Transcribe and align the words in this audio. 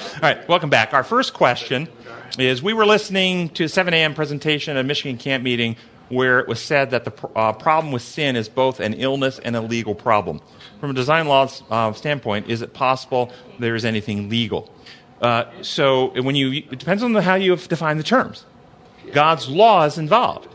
All 0.00 0.20
right, 0.22 0.48
welcome 0.48 0.70
back. 0.70 0.94
Our 0.94 1.04
first 1.04 1.34
question 1.34 1.86
is 2.38 2.62
we 2.62 2.72
were 2.72 2.86
listening 2.86 3.50
to 3.50 3.64
a 3.64 3.68
7 3.68 3.92
a.m. 3.92 4.14
presentation 4.14 4.74
at 4.76 4.80
a 4.80 4.86
Michigan 4.86 5.18
camp 5.18 5.44
meeting 5.44 5.76
where 6.08 6.40
it 6.40 6.48
was 6.48 6.58
said 6.58 6.90
that 6.92 7.04
the 7.04 7.28
uh, 7.36 7.52
problem 7.52 7.92
with 7.92 8.00
sin 8.00 8.34
is 8.34 8.48
both 8.48 8.80
an 8.80 8.94
illness 8.94 9.38
and 9.38 9.54
a 9.54 9.60
legal 9.60 9.94
problem. 9.94 10.40
From 10.80 10.90
a 10.90 10.94
design 10.94 11.28
law 11.28 11.50
uh, 11.70 11.92
standpoint, 11.92 12.48
is 12.48 12.62
it 12.62 12.72
possible 12.72 13.30
there 13.58 13.74
is 13.74 13.84
anything 13.84 14.30
legal? 14.30 14.72
Uh, 15.20 15.44
so 15.60 16.18
when 16.22 16.34
you, 16.34 16.50
it 16.70 16.78
depends 16.78 17.02
on 17.02 17.14
how 17.16 17.34
you 17.34 17.54
define 17.56 17.98
the 17.98 18.02
terms. 18.02 18.46
God's 19.12 19.48
law 19.50 19.84
is 19.84 19.98
involved, 19.98 20.48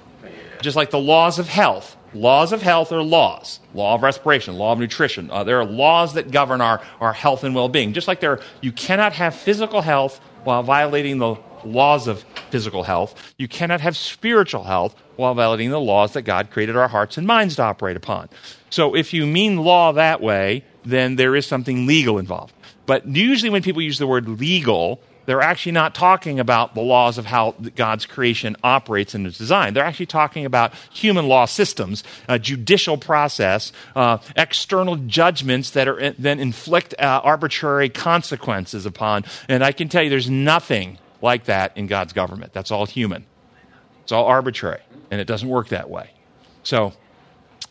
just 0.62 0.76
like 0.76 0.90
the 0.90 1.00
laws 1.00 1.38
of 1.38 1.48
health. 1.48 1.96
Laws 2.16 2.54
of 2.54 2.62
health 2.62 2.94
are 2.94 3.04
laws. 3.04 3.60
Law 3.74 3.96
of 3.96 4.02
respiration, 4.02 4.56
law 4.56 4.72
of 4.72 4.80
nutrition. 4.80 5.30
Uh, 5.30 5.44
there 5.44 5.60
are 5.60 5.66
laws 5.66 6.14
that 6.14 6.32
govern 6.32 6.62
our, 6.62 6.82
our 7.02 7.12
health 7.12 7.44
and 7.44 7.54
well-being. 7.54 7.92
Just 7.92 8.08
like 8.08 8.22
there, 8.22 8.40
you 8.62 8.72
cannot 8.72 9.12
have 9.12 9.36
physical 9.36 9.82
health 9.82 10.22
while 10.46 10.64
violating 10.64 11.18
the 11.18 11.36
laws 11.66 12.08
of 12.08 12.24
physical 12.52 12.84
health. 12.84 13.34
You 13.38 13.50
cannot 13.50 13.82
have 13.82 13.98
spiritual 13.98 14.64
health 14.64 14.96
while 15.18 15.34
violating 15.34 15.72
the 15.72 15.80
laws 15.80 16.14
that 16.14 16.22
God 16.22 16.52
created 16.52 16.78
our 16.78 16.88
hearts 16.88 17.18
and 17.18 17.28
minds 17.28 17.58
to 17.58 17.64
operate 17.64 17.98
upon. 17.98 18.30
So 18.70 18.96
if 18.96 19.14
you 19.14 19.26
mean 19.26 19.58
law 19.58 19.92
that 19.92 20.22
way, 20.22 20.64
then 20.86 21.18
there 21.18 21.36
is 21.36 21.46
something 21.46 21.86
legal 21.86 22.18
involved. 22.18 22.54
But 22.86 23.06
usually 23.08 23.50
when 23.50 23.62
people 23.62 23.82
use 23.82 23.98
the 23.98 24.08
word 24.08 24.30
legal, 24.30 25.02
they're 25.26 25.42
actually 25.42 25.72
not 25.74 25.96
talking 25.96 26.40
about 26.40 26.76
the 26.76 26.82
laws 26.82 27.18
of 27.18 27.26
how 27.26 27.56
God's 27.76 28.06
creation 28.06 28.56
operates 28.64 29.16
in 29.16 29.26
its 29.26 29.38
design. 29.38 29.74
They're 29.74 29.84
actually 29.84 30.06
talking 30.06 30.46
about 30.46 30.74
human 30.92 31.28
law 31.28 31.46
systems, 31.46 32.04
a 32.28 32.40
judicial 32.40 32.98
process, 32.98 33.72
uh, 33.96 34.20
external 34.36 34.96
judgments 34.96 35.72
that 35.72 35.88
are 35.88 36.12
then 36.12 36.40
inflict 36.40 36.94
uh, 37.00 37.22
arbitrary 37.24 37.90
consequences 37.90 38.86
upon. 38.86 39.26
And 39.50 39.64
I 39.64 39.72
can 39.72 39.90
tell 39.90 40.04
you, 40.04 40.10
there's 40.10 40.30
nothing 40.30 40.98
like 41.22 41.46
that 41.46 41.76
in 41.76 41.88
God's 41.88 42.14
government. 42.14 42.54
That's 42.54 42.72
all 42.72 42.86
human. 42.86 43.26
It's 44.04 44.12
all 44.12 44.26
arbitrary, 44.26 44.82
and 45.10 45.20
it 45.20 45.26
doesn't 45.26 45.50
work 45.50 45.70
that 45.70 45.90
way. 45.90 46.12
So, 46.62 46.94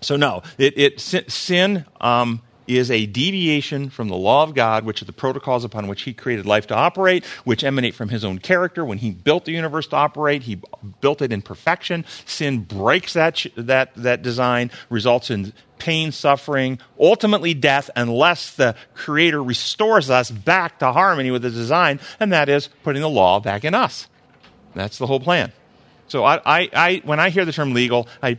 so 0.00 0.16
no, 0.16 0.42
it, 0.58 0.77
it 0.77 1.00
sin. 1.00 1.84
Um, 2.00 2.42
is 2.67 2.91
a 2.91 3.07
deviation 3.07 3.91
from 3.91 4.09
the 4.09 4.17
law 4.17 4.43
of 4.43 4.55
God, 4.55 4.84
which 4.84 5.03
are 5.03 5.05
the 5.05 5.12
protocols 5.12 5.65
upon 5.65 5.87
which 5.87 6.03
He 6.03 6.12
created 6.12 6.47
life 6.47 6.67
to 6.69 6.75
operate, 6.75 7.25
which 7.45 7.65
emanate 7.65 7.95
from 7.95 8.09
His 8.09 8.25
own 8.25 8.39
character. 8.39 8.84
When 8.84 8.98
He 8.98 9.11
built 9.11 9.45
the 9.45 9.53
universe 9.53 9.87
to 9.89 9.97
operate, 9.97 10.43
He 10.43 10.61
built 11.01 11.23
it 11.23 11.33
in 11.33 11.42
perfection. 11.42 12.05
Sin 12.25 12.61
breaks 12.61 13.12
that, 13.12 13.45
that, 13.57 13.95
that 13.97 14.23
design, 14.23 14.70
results 14.89 15.31
in 15.31 15.53
pain, 15.79 16.12
suffering, 16.12 16.79
ultimately 16.98 17.53
death, 17.53 17.91
unless 17.97 18.55
the 18.55 18.75
Creator 18.95 19.42
restores 19.42 20.09
us 20.09 20.31
back 20.31 20.79
to 20.79 20.92
harmony 20.92 21.31
with 21.31 21.42
the 21.42 21.51
design, 21.51 22.01
and 22.19 22.33
that 22.33 22.48
is 22.48 22.69
putting 22.83 23.03
the 23.03 23.09
law 23.09 23.41
back 23.41 23.65
in 23.65 23.75
us. 23.75 24.09
That's 24.75 24.98
the 24.98 25.07
whole 25.07 25.20
plan. 25.20 25.53
So 26.09 26.25
I, 26.25 26.41
I, 26.45 26.70
I 26.73 27.03
when 27.05 27.20
I 27.20 27.31
hear 27.31 27.45
the 27.45 27.53
term 27.53 27.75
legal, 27.75 28.09
I 28.23 28.39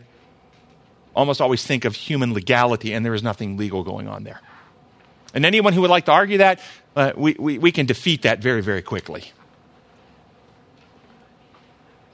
almost 1.16 1.42
always 1.42 1.66
think 1.66 1.86
of 1.86 1.96
human 1.96 2.34
legality, 2.34 2.94
and 2.94 3.06
there 3.06 3.14
is 3.14 3.24
nothing 3.24 3.58
legal 3.58 3.84
going 3.84 4.08
on 4.08 4.24
there. 4.24 4.42
And 5.34 5.46
anyone 5.46 5.74
who 5.74 5.82
would 5.82 5.90
like 5.90 6.06
to 6.06 6.12
argue 6.12 6.38
that, 6.40 6.60
uh, 6.96 7.12
we, 7.16 7.36
we, 7.40 7.58
we 7.58 7.72
can 7.72 7.86
defeat 7.86 8.22
that 8.22 8.42
very, 8.42 8.62
very 8.62 8.82
quickly. 8.82 9.32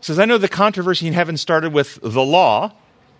says, 0.02 0.18
I 0.18 0.26
know 0.26 0.38
the 0.38 0.48
controversy 0.48 1.08
in 1.08 1.14
heaven 1.14 1.38
started 1.38 1.74
with 1.74 2.00
the 2.02 2.24
law 2.24 2.74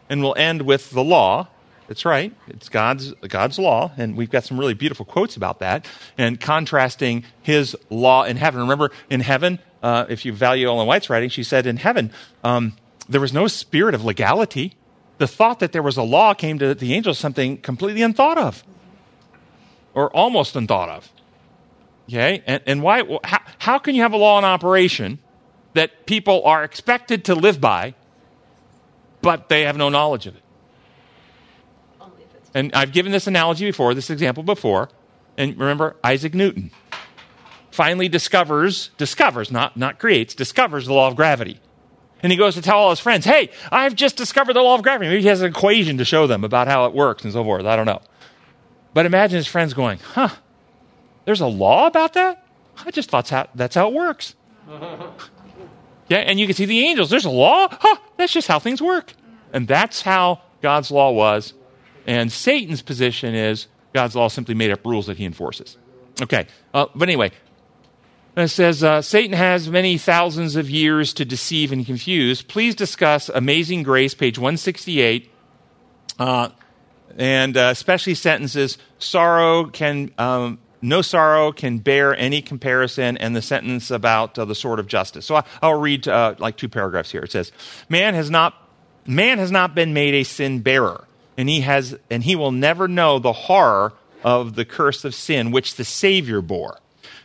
and 0.10 0.24
will 0.24 0.36
end 0.36 0.64
with 0.64 0.90
the 0.90 1.04
law. 1.04 1.48
That's 1.88 2.06
right. 2.06 2.34
It's 2.48 2.70
God's, 2.70 3.14
God's 3.14 3.60
law. 3.60 3.92
And 3.98 4.16
we've 4.16 4.30
got 4.30 4.44
some 4.44 4.60
really 4.60 4.74
beautiful 4.74 5.06
quotes 5.06 5.36
about 5.36 5.60
that 5.60 5.86
and 6.18 6.40
contrasting 6.40 7.24
his 7.42 7.76
law 7.90 8.24
in 8.24 8.38
heaven. 8.38 8.62
Remember, 8.62 8.92
in 9.10 9.20
heaven, 9.20 9.60
uh, 9.84 10.06
if 10.10 10.26
you 10.26 10.34
value 10.34 10.68
Ellen 10.68 10.88
White's 10.88 11.10
writing, 11.10 11.30
she 11.30 11.44
said 11.44 11.68
in 11.68 11.78
heaven, 11.78 12.12
um, 12.44 12.74
there 13.08 13.22
was 13.22 13.34
no 13.34 13.48
spirit 13.48 13.94
of 13.94 14.04
legality 14.04 14.76
the 15.22 15.28
thought 15.28 15.60
that 15.60 15.72
there 15.72 15.84
was 15.84 15.98
a 15.98 16.04
law 16.04 16.34
came 16.34 16.58
to 16.58 16.74
the 16.74 16.96
angels 16.96 17.20
something 17.20 17.58
completely 17.58 18.02
unthought 18.02 18.40
of 18.40 18.64
or 19.94 20.10
almost 20.16 20.56
unthought 20.56 20.90
of. 20.90 21.10
Okay? 22.10 22.42
And, 22.48 22.64
and 22.66 22.82
why, 22.82 23.04
how, 23.24 23.40
how 23.60 23.78
can 23.78 23.94
you 23.94 24.02
have 24.02 24.14
a 24.14 24.18
law 24.18 24.40
in 24.40 24.46
operation 24.46 25.20
that 25.76 26.08
people 26.08 26.44
are 26.44 26.64
expected 26.64 27.26
to 27.26 27.36
live 27.36 27.62
by, 27.62 27.94
but 29.22 29.48
they 29.48 29.62
have 29.62 29.78
no 29.78 29.90
knowledge 29.90 30.26
of 30.26 30.36
it? 30.36 30.42
And 32.56 32.74
I've 32.74 32.92
given 32.92 33.12
this 33.12 33.28
analogy 33.28 33.68
before, 33.68 33.94
this 33.94 34.10
example 34.10 34.42
before. 34.42 34.90
And 35.38 35.56
remember, 35.56 35.98
Isaac 36.04 36.34
Newton 36.34 36.72
finally 37.70 38.10
discovers, 38.10 38.90
discovers, 38.98 39.52
not, 39.52 39.78
not 39.78 40.00
creates, 40.00 40.34
discovers 40.34 40.88
the 40.88 40.94
law 40.94 41.08
of 41.08 41.16
gravity. 41.16 41.60
And 42.24 42.32
he 42.32 42.38
goes 42.38 42.56
to 42.56 42.62
tell 42.62 42.78
all 42.78 42.90
his 42.90 43.00
friends, 43.00 43.26
hey, 43.26 43.50
I've 43.72 43.96
just 43.96 44.16
discovered 44.16 44.54
the 44.54 44.62
law 44.62 44.76
of 44.76 44.84
gravity. 44.84 45.10
Maybe 45.10 45.22
he 45.22 45.28
has 45.28 45.42
an 45.42 45.50
equation 45.50 45.98
to 45.98 46.06
show 46.06 46.28
them 46.28 46.44
about 46.44 46.68
how 46.68 46.86
it 46.86 46.94
works 46.94 47.24
and 47.24 47.34
so 47.34 47.44
forth. 47.44 47.66
I 47.66 47.76
don't 47.76 47.86
know. 47.86 48.02
But 48.94 49.06
imagine 49.06 49.38
his 49.38 49.48
friends 49.48 49.74
going, 49.74 50.00
huh, 50.00 50.30
there's 51.26 51.42
a 51.42 51.48
law 51.48 51.88
about 51.88 52.14
that? 52.14 52.46
I 52.86 52.92
just 52.92 53.10
thought 53.10 53.32
that's 53.56 53.76
how 53.76 53.88
it 53.88 53.94
works. 53.94 54.36
yeah, 56.10 56.18
and 56.18 56.40
you 56.40 56.46
can 56.46 56.56
see 56.56 56.66
the 56.66 56.86
angels. 56.86 57.10
There's 57.10 57.26
a 57.26 57.30
law? 57.30 57.68
Huh, 57.72 57.98
that's 58.18 58.34
just 58.34 58.48
how 58.48 58.60
things 58.60 58.82
work. 58.82 59.14
And 59.54 59.68
that's 59.68 60.02
how 60.02 60.42
God's 60.62 60.92
law 60.92 61.12
was. 61.12 61.54
And 62.08 62.32
Satan's 62.32 62.82
position 62.82 63.36
is 63.36 63.68
God's 63.94 64.16
law 64.16 64.28
simply 64.28 64.56
made 64.56 64.72
up 64.72 64.86
rules 64.86 65.08
that 65.08 65.18
he 65.18 65.26
enforces. 65.26 65.78
Okay, 66.22 66.48
uh, 66.74 66.88
but 66.96 67.10
anyway, 67.10 67.32
it 68.36 68.48
says, 68.48 68.84
uh, 68.84 69.02
Satan 69.02 69.34
has 69.34 69.70
many 69.70 69.98
thousands 69.98 70.56
of 70.56 70.70
years 70.70 71.14
to 71.14 71.26
deceive 71.26 71.72
and 71.72 71.86
confuse. 71.86 72.42
Please 72.42 72.76
discuss 72.76 73.30
Amazing 73.30 73.84
Grace, 73.84 74.14
page 74.14 74.38
168, 74.38 75.30
uh, 76.18 76.50
and 77.18 77.58
uh, 77.58 77.70
especially 77.72 78.16
sentences, 78.16 78.78
sorrow 79.00 79.66
can, 79.66 80.12
um, 80.18 80.60
no 80.82 81.02
sorrow 81.02 81.52
can 81.52 81.80
bear 81.80 82.16
any 82.16 82.42
comparison, 82.42 83.18
and 83.18 83.36
the 83.36 83.42
sentence 83.42 83.92
about 83.92 84.40
uh, 84.40 84.46
the 84.46 84.56
sword 84.56 84.80
of 84.80 84.88
justice. 84.88 85.26
So 85.26 85.36
I, 85.36 85.44
will 85.62 85.80
read 85.80 86.08
uh, 86.08 86.36
like 86.40 86.56
two 86.56 86.70
paragraphs 86.70 87.12
here. 87.12 87.24
It 87.24 87.32
says, 87.34 87.52
man 87.90 88.14
has 88.14 88.30
not, 88.30 88.56
man 89.06 89.40
has 89.40 89.52
not 89.52 89.76
been 89.76 89.94
made 89.94 90.14
a 90.14 90.24
sin 90.24 90.62
bearer, 90.62 91.06
and 91.38 91.50
he, 91.50 91.62
has, 91.62 91.98
and 92.10 92.24
he 92.24 92.38
will 92.38 92.52
never 92.52 92.88
know 92.88 93.20
the 93.20 93.34
horror 93.34 93.92
of 94.24 94.56
the 94.56 94.64
curse 94.64 95.04
of 95.04 95.14
sin 95.14 95.52
which 95.52 95.76
the 95.76 95.84
Savior 95.84 96.42
bore. 96.42 96.80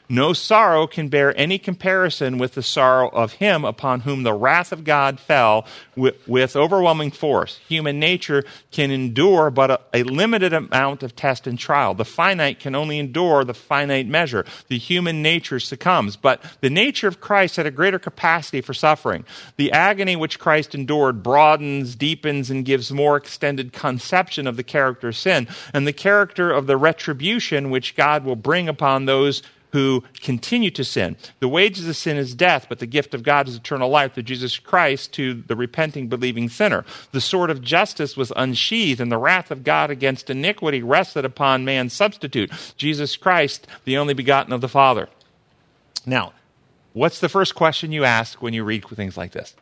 No 0.08 0.32
sorrow 0.32 0.86
can 0.86 1.08
bear 1.08 1.36
any 1.36 1.58
comparison 1.58 2.38
with 2.38 2.54
the 2.54 2.62
sorrow 2.62 3.08
of 3.08 3.34
him 3.34 3.64
upon 3.64 4.00
whom 4.00 4.22
the 4.22 4.34
wrath 4.34 4.70
of 4.70 4.84
God 4.84 5.18
fell 5.18 5.66
with, 5.96 6.16
with 6.28 6.54
overwhelming 6.54 7.10
force. 7.10 7.58
Human 7.68 7.98
nature 7.98 8.44
can 8.70 8.92
endure 8.92 9.50
but 9.50 9.70
a, 9.70 9.80
a, 9.92 10.02
limited 10.04 10.52
amount 10.52 11.02
of 11.02 11.16
test 11.16 11.48
and 11.48 11.58
trial. 11.58 11.94
The 11.94 12.04
finite 12.04 12.60
can 12.60 12.76
only 12.76 13.00
endure 13.00 13.42
the 13.42 13.54
finite 13.54 14.06
measure. 14.06 14.44
The 14.68 14.78
human 14.78 15.22
nature 15.22 15.58
succumbs, 15.58 16.14
but 16.14 16.40
the 16.60 16.70
nature 16.70 17.08
of 17.08 17.20
Christ 17.20 17.56
had 17.56 17.66
a 17.66 17.72
greater 17.72 17.98
capacity 17.98 18.60
for 18.60 18.74
suffering. 18.74 19.24
The 19.56 19.72
agony 19.72 20.14
which 20.14 20.38
Christ 20.38 20.74
endured 20.74 21.24
broadens, 21.24 21.96
deepens, 21.96 22.48
and 22.48 22.64
gives 22.64 22.92
more 22.92 23.16
extended 23.16 23.72
conception 23.72 24.46
of 24.46 24.56
the 24.56 24.62
character 24.62 25.08
of 25.08 25.16
sin 25.16 25.48
and 25.74 25.84
the 25.84 25.92
character 25.92 26.52
of 26.52 26.68
the 26.68 26.76
retribution 26.76 27.70
which 27.70 27.96
God 27.96 28.24
will 28.24 28.36
bring 28.36 28.68
upon 28.68 29.06
those 29.06 29.42
who 29.72 30.04
continue 30.20 30.70
to 30.70 30.84
sin. 30.84 31.16
The 31.40 31.48
wages 31.48 31.88
of 31.88 31.96
sin 31.96 32.16
is 32.16 32.34
death, 32.34 32.66
but 32.68 32.78
the 32.78 32.86
gift 32.86 33.14
of 33.14 33.22
God 33.22 33.48
is 33.48 33.56
eternal 33.56 33.88
life 33.88 34.14
through 34.14 34.22
Jesus 34.24 34.58
Christ 34.58 35.12
to 35.14 35.34
the 35.34 35.56
repenting, 35.56 36.08
believing 36.08 36.48
sinner. 36.48 36.84
The 37.12 37.20
sword 37.20 37.50
of 37.50 37.62
justice 37.62 38.16
was 38.16 38.32
unsheathed, 38.36 39.00
and 39.00 39.10
the 39.10 39.18
wrath 39.18 39.50
of 39.50 39.64
God 39.64 39.90
against 39.90 40.30
iniquity 40.30 40.82
rested 40.82 41.24
upon 41.24 41.64
man's 41.64 41.92
substitute, 41.92 42.50
Jesus 42.76 43.16
Christ, 43.16 43.66
the 43.84 43.96
only 43.96 44.14
begotten 44.14 44.52
of 44.52 44.60
the 44.60 44.68
Father. 44.68 45.08
Now, 46.04 46.32
what's 46.92 47.20
the 47.20 47.28
first 47.28 47.54
question 47.54 47.92
you 47.92 48.04
ask 48.04 48.40
when 48.40 48.54
you 48.54 48.64
read 48.64 48.86
things 48.86 49.16
like 49.16 49.32
this? 49.32 49.54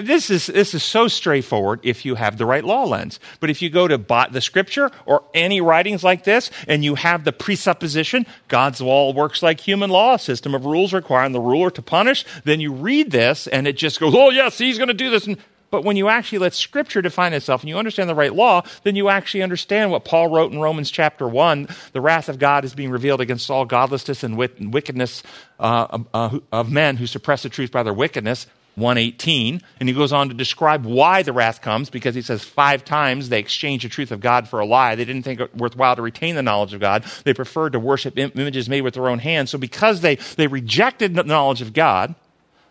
This 0.00 0.30
is 0.30 0.46
this 0.46 0.74
is 0.74 0.82
so 0.82 1.08
straightforward 1.08 1.80
if 1.82 2.04
you 2.04 2.14
have 2.14 2.38
the 2.38 2.46
right 2.46 2.64
law 2.64 2.84
lens. 2.84 3.20
But 3.40 3.50
if 3.50 3.60
you 3.60 3.68
go 3.68 3.86
to 3.86 3.98
the 3.98 4.40
scripture 4.40 4.90
or 5.04 5.24
any 5.34 5.60
writings 5.60 6.02
like 6.02 6.24
this, 6.24 6.50
and 6.66 6.84
you 6.84 6.94
have 6.94 7.24
the 7.24 7.32
presupposition 7.32 8.26
God's 8.48 8.80
law 8.80 9.12
works 9.12 9.42
like 9.42 9.60
human 9.60 9.90
law, 9.90 10.14
a 10.14 10.18
system 10.18 10.54
of 10.54 10.64
rules 10.64 10.92
requiring 10.92 11.32
the 11.32 11.40
ruler 11.40 11.70
to 11.70 11.82
punish, 11.82 12.24
then 12.44 12.60
you 12.60 12.72
read 12.72 13.10
this 13.10 13.46
and 13.46 13.66
it 13.66 13.76
just 13.76 14.00
goes, 14.00 14.14
oh 14.14 14.30
yes, 14.30 14.58
he's 14.58 14.78
going 14.78 14.88
to 14.88 14.94
do 14.94 15.10
this. 15.10 15.26
And, 15.26 15.36
but 15.72 15.84
when 15.84 15.96
you 15.96 16.08
actually 16.08 16.38
let 16.38 16.52
Scripture 16.52 17.00
define 17.00 17.32
itself 17.32 17.62
and 17.62 17.70
you 17.70 17.78
understand 17.78 18.08
the 18.08 18.14
right 18.14 18.34
law, 18.34 18.62
then 18.84 18.94
you 18.94 19.08
actually 19.08 19.42
understand 19.42 19.90
what 19.90 20.04
Paul 20.04 20.28
wrote 20.28 20.52
in 20.52 20.60
Romans 20.60 20.90
chapter 20.90 21.26
1 21.26 21.66
the 21.92 22.00
wrath 22.00 22.28
of 22.28 22.38
God 22.38 22.64
is 22.64 22.74
being 22.74 22.90
revealed 22.90 23.22
against 23.22 23.50
all 23.50 23.64
godlessness 23.64 24.22
and 24.22 24.36
wickedness 24.36 25.22
uh, 25.58 25.98
uh, 26.12 26.38
of 26.52 26.70
men 26.70 26.98
who 26.98 27.06
suppress 27.06 27.42
the 27.42 27.48
truth 27.48 27.72
by 27.72 27.82
their 27.82 27.94
wickedness. 27.94 28.46
118 28.74 29.60
and 29.80 29.88
he 29.88 29.94
goes 29.94 30.12
on 30.12 30.28
to 30.28 30.34
describe 30.34 30.84
why 30.84 31.22
the 31.22 31.32
wrath 31.32 31.60
comes 31.60 31.90
because 31.90 32.14
he 32.14 32.22
says 32.22 32.42
five 32.44 32.84
times 32.84 33.28
they 33.28 33.38
exchanged 33.38 33.84
the 33.84 33.88
truth 33.88 34.10
of 34.10 34.20
god 34.20 34.48
for 34.48 34.60
a 34.60 34.66
lie. 34.66 34.94
They 34.94 35.04
didn't 35.04 35.22
think 35.22 35.40
it 35.40 35.54
worthwhile 35.56 35.96
to 35.96 36.02
retain 36.02 36.34
the 36.34 36.42
knowledge 36.42 36.72
of 36.72 36.80
god. 36.80 37.04
They 37.24 37.34
preferred 37.34 37.72
to 37.72 37.78
worship 37.78 38.18
images 38.18 38.68
made 38.68 38.82
with 38.82 38.94
their 38.94 39.08
own 39.08 39.18
hands. 39.18 39.50
So 39.50 39.58
because 39.58 40.00
they, 40.00 40.16
they 40.16 40.46
rejected 40.46 41.14
the 41.14 41.24
knowledge 41.24 41.62
of 41.62 41.72
god 41.72 42.14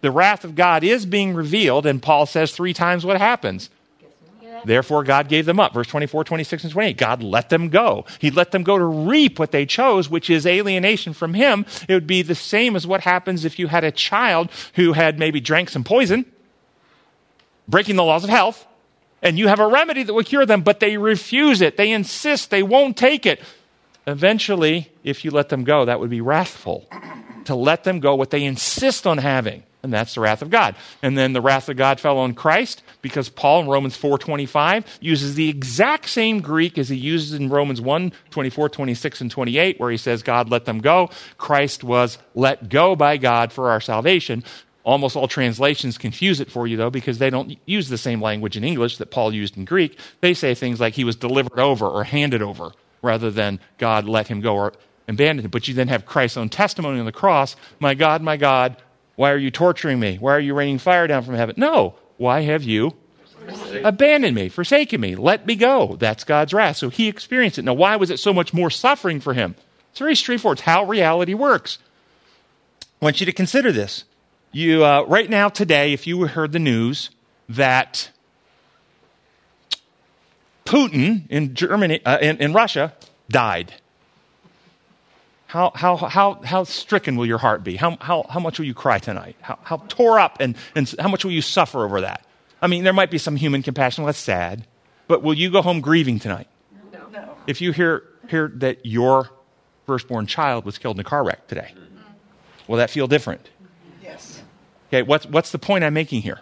the 0.01 0.11
wrath 0.11 0.43
of 0.43 0.55
god 0.55 0.83
is 0.83 1.05
being 1.05 1.33
revealed 1.33 1.85
and 1.85 2.01
paul 2.01 2.25
says 2.25 2.51
three 2.51 2.73
times 2.73 3.05
what 3.05 3.17
happens 3.17 3.69
Therefore, 4.65 5.03
God 5.03 5.27
gave 5.27 5.45
them 5.45 5.59
up. 5.59 5.73
Verse 5.73 5.87
24, 5.87 6.23
26, 6.23 6.63
and 6.63 6.73
28. 6.73 6.97
God 6.97 7.23
let 7.23 7.49
them 7.49 7.69
go. 7.69 8.05
He 8.19 8.31
let 8.31 8.51
them 8.51 8.63
go 8.63 8.77
to 8.77 8.85
reap 8.85 9.39
what 9.39 9.51
they 9.51 9.65
chose, 9.65 10.09
which 10.09 10.29
is 10.29 10.45
alienation 10.45 11.13
from 11.13 11.33
Him. 11.33 11.65
It 11.87 11.93
would 11.93 12.07
be 12.07 12.21
the 12.21 12.35
same 12.35 12.75
as 12.75 12.85
what 12.85 13.01
happens 13.01 13.45
if 13.45 13.59
you 13.59 13.67
had 13.67 13.83
a 13.83 13.91
child 13.91 14.49
who 14.75 14.93
had 14.93 15.19
maybe 15.19 15.39
drank 15.39 15.69
some 15.69 15.83
poison, 15.83 16.25
breaking 17.67 17.95
the 17.95 18.03
laws 18.03 18.23
of 18.23 18.29
health, 18.29 18.65
and 19.21 19.37
you 19.37 19.47
have 19.47 19.59
a 19.59 19.67
remedy 19.67 20.03
that 20.03 20.13
will 20.13 20.23
cure 20.23 20.45
them, 20.45 20.61
but 20.61 20.79
they 20.79 20.97
refuse 20.97 21.61
it. 21.61 21.77
They 21.77 21.91
insist. 21.91 22.49
They 22.49 22.63
won't 22.63 22.97
take 22.97 23.25
it. 23.25 23.39
Eventually, 24.07 24.91
if 25.03 25.23
you 25.23 25.31
let 25.31 25.49
them 25.49 25.63
go, 25.63 25.85
that 25.85 25.99
would 25.99 26.09
be 26.09 26.21
wrathful. 26.21 26.87
To 27.45 27.55
let 27.55 27.83
them 27.83 27.99
go 27.99 28.15
what 28.15 28.29
they 28.29 28.43
insist 28.43 29.07
on 29.07 29.17
having 29.17 29.63
and 29.83 29.93
that's 29.93 30.15
the 30.15 30.21
wrath 30.21 30.41
of 30.41 30.49
God. 30.49 30.75
And 31.01 31.17
then 31.17 31.33
the 31.33 31.41
wrath 31.41 31.69
of 31.69 31.77
God 31.77 31.99
fell 31.99 32.17
on 32.19 32.33
Christ 32.33 32.83
because 33.01 33.29
Paul 33.29 33.61
in 33.61 33.67
Romans 33.67 33.97
4:25 33.97 34.85
uses 34.99 35.35
the 35.35 35.49
exact 35.49 36.09
same 36.09 36.41
Greek 36.41 36.77
as 36.77 36.89
he 36.89 36.97
uses 36.97 37.33
in 37.33 37.49
Romans 37.49 37.81
1, 37.81 38.11
24, 38.29 38.69
26 38.69 39.21
and 39.21 39.31
28 39.31 39.79
where 39.79 39.91
he 39.91 39.97
says 39.97 40.23
God 40.23 40.49
let 40.49 40.65
them 40.65 40.79
go. 40.79 41.09
Christ 41.37 41.83
was 41.83 42.17
let 42.35 42.69
go 42.69 42.95
by 42.95 43.17
God 43.17 43.51
for 43.51 43.71
our 43.71 43.81
salvation. 43.81 44.43
Almost 44.83 45.15
all 45.15 45.27
translations 45.27 45.97
confuse 45.97 46.39
it 46.39 46.51
for 46.51 46.67
you 46.67 46.77
though 46.77 46.89
because 46.89 47.17
they 47.19 47.29
don't 47.29 47.57
use 47.65 47.89
the 47.89 47.97
same 47.97 48.21
language 48.21 48.57
in 48.57 48.63
English 48.63 48.97
that 48.97 49.11
Paul 49.11 49.33
used 49.33 49.57
in 49.57 49.65
Greek. 49.65 49.97
They 50.21 50.33
say 50.33 50.53
things 50.55 50.79
like 50.79 50.95
he 50.95 51.03
was 51.03 51.15
delivered 51.15 51.59
over 51.59 51.87
or 51.87 52.03
handed 52.03 52.41
over 52.41 52.71
rather 53.03 53.31
than 53.31 53.59
God 53.77 54.05
let 54.05 54.27
him 54.27 54.41
go 54.41 54.55
or 54.55 54.73
abandoned 55.11 55.45
him. 55.45 55.51
But 55.51 55.67
you 55.67 55.73
then 55.73 55.87
have 55.87 56.05
Christ's 56.05 56.37
own 56.37 56.49
testimony 56.49 56.99
on 56.99 57.05
the 57.05 57.11
cross, 57.11 57.55
"My 57.79 57.93
God, 57.93 58.21
my 58.21 58.37
God, 58.37 58.77
why 59.15 59.31
are 59.31 59.37
you 59.37 59.51
torturing 59.51 59.99
me? 59.99 60.17
Why 60.19 60.33
are 60.33 60.39
you 60.39 60.53
raining 60.53 60.79
fire 60.79 61.07
down 61.07 61.23
from 61.23 61.35
heaven? 61.35 61.55
No. 61.57 61.95
Why 62.17 62.41
have 62.41 62.63
you 62.63 62.95
abandoned 63.83 64.35
me, 64.35 64.49
forsaken 64.49 65.01
me? 65.01 65.15
Let 65.15 65.45
me 65.45 65.55
go. 65.55 65.95
That's 65.99 66.23
God's 66.23 66.53
wrath. 66.53 66.77
So 66.77 66.89
he 66.89 67.07
experienced 67.07 67.57
it. 67.57 67.65
Now, 67.65 67.73
why 67.73 67.95
was 67.97 68.09
it 68.09 68.19
so 68.19 68.33
much 68.33 68.53
more 68.53 68.69
suffering 68.69 69.19
for 69.19 69.33
him? 69.33 69.55
It's 69.91 69.99
very 69.99 70.15
straightforward. 70.15 70.59
It's 70.59 70.65
how 70.65 70.85
reality 70.85 71.33
works. 71.33 71.77
I 73.01 73.05
want 73.05 73.19
you 73.19 73.25
to 73.25 73.31
consider 73.31 73.71
this. 73.71 74.05
You, 74.51 74.85
uh, 74.85 75.03
right 75.07 75.29
now, 75.29 75.49
today, 75.49 75.93
if 75.93 76.07
you 76.07 76.27
heard 76.27 76.51
the 76.51 76.59
news 76.59 77.09
that 77.49 78.11
Putin 80.65 81.23
in 81.29 81.53
Germany, 81.53 82.03
uh, 82.05 82.17
in, 82.19 82.37
in 82.37 82.53
Russia, 82.53 82.93
died 83.29 83.73
how, 85.51 85.69
how, 85.75 85.97
how, 85.97 86.35
how 86.45 86.63
stricken 86.63 87.17
will 87.17 87.25
your 87.25 87.37
heart 87.37 87.61
be? 87.61 87.75
How, 87.75 87.97
how, 87.99 88.25
how 88.29 88.39
much 88.39 88.57
will 88.57 88.65
you 88.65 88.73
cry 88.73 88.99
tonight? 88.99 89.35
How, 89.41 89.59
how 89.63 89.77
tore 89.89 90.17
up 90.17 90.37
and, 90.39 90.55
and 90.75 90.89
how 90.97 91.09
much 91.09 91.25
will 91.25 91.33
you 91.33 91.41
suffer 91.41 91.83
over 91.83 91.99
that? 91.99 92.25
I 92.61 92.67
mean, 92.67 92.85
there 92.85 92.93
might 92.93 93.11
be 93.11 93.17
some 93.17 93.35
human 93.35 93.61
compassion. 93.61 94.05
Well, 94.05 94.07
that's 94.07 94.17
sad. 94.17 94.65
But 95.09 95.23
will 95.23 95.33
you 95.33 95.51
go 95.51 95.61
home 95.61 95.81
grieving 95.81 96.19
tonight? 96.19 96.47
No. 96.93 96.99
no. 97.11 97.35
If 97.47 97.59
you 97.59 97.73
hear, 97.73 98.01
hear 98.29 98.49
that 98.55 98.85
your 98.85 99.29
firstborn 99.87 100.25
child 100.25 100.63
was 100.63 100.77
killed 100.77 100.95
in 100.95 101.01
a 101.01 101.03
car 101.03 101.21
wreck 101.21 101.45
today, 101.47 101.73
mm-hmm. 101.75 101.99
will 102.69 102.77
that 102.77 102.89
feel 102.89 103.07
different? 103.07 103.49
Yes. 104.01 104.41
Okay, 104.87 105.01
what's, 105.01 105.25
what's 105.25 105.51
the 105.51 105.59
point 105.59 105.83
I'm 105.83 105.93
making 105.93 106.21
here? 106.21 106.39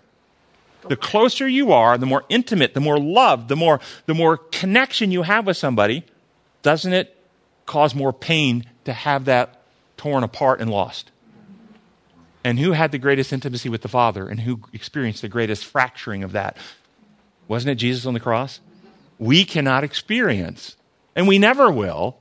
The 0.87 0.95
closer 0.95 1.47
you 1.47 1.71
are, 1.71 1.97
the 1.97 2.05
more 2.05 2.25
intimate, 2.29 2.75
the 2.75 2.79
more 2.79 2.99
love, 2.99 3.47
the 3.47 3.55
more, 3.55 3.79
the 4.05 4.13
more 4.13 4.37
connection 4.37 5.09
you 5.09 5.23
have 5.23 5.47
with 5.47 5.57
somebody, 5.57 6.05
doesn't 6.61 6.93
it 6.93 7.15
cause 7.65 7.95
more 7.95 8.13
pain 8.13 8.65
to 8.85 8.93
have 8.93 9.25
that 9.25 9.61
torn 9.97 10.23
apart 10.23 10.61
and 10.61 10.69
lost. 10.71 11.11
And 12.43 12.57
who 12.59 12.71
had 12.71 12.91
the 12.91 12.97
greatest 12.97 13.33
intimacy 13.33 13.69
with 13.69 13.81
the 13.81 13.87
Father 13.87 14.27
and 14.27 14.39
who 14.39 14.61
experienced 14.71 15.21
the 15.21 15.27
greatest 15.27 15.65
fracturing 15.65 16.23
of 16.23 16.31
that? 16.31 16.57
Wasn't 17.47 17.69
it 17.69 17.75
Jesus 17.75 18.05
on 18.05 18.13
the 18.13 18.19
cross? 18.19 18.61
We 19.17 19.43
cannot 19.43 19.83
experience, 19.83 20.77
and 21.15 21.27
we 21.27 21.37
never 21.37 21.69
will, 21.69 22.17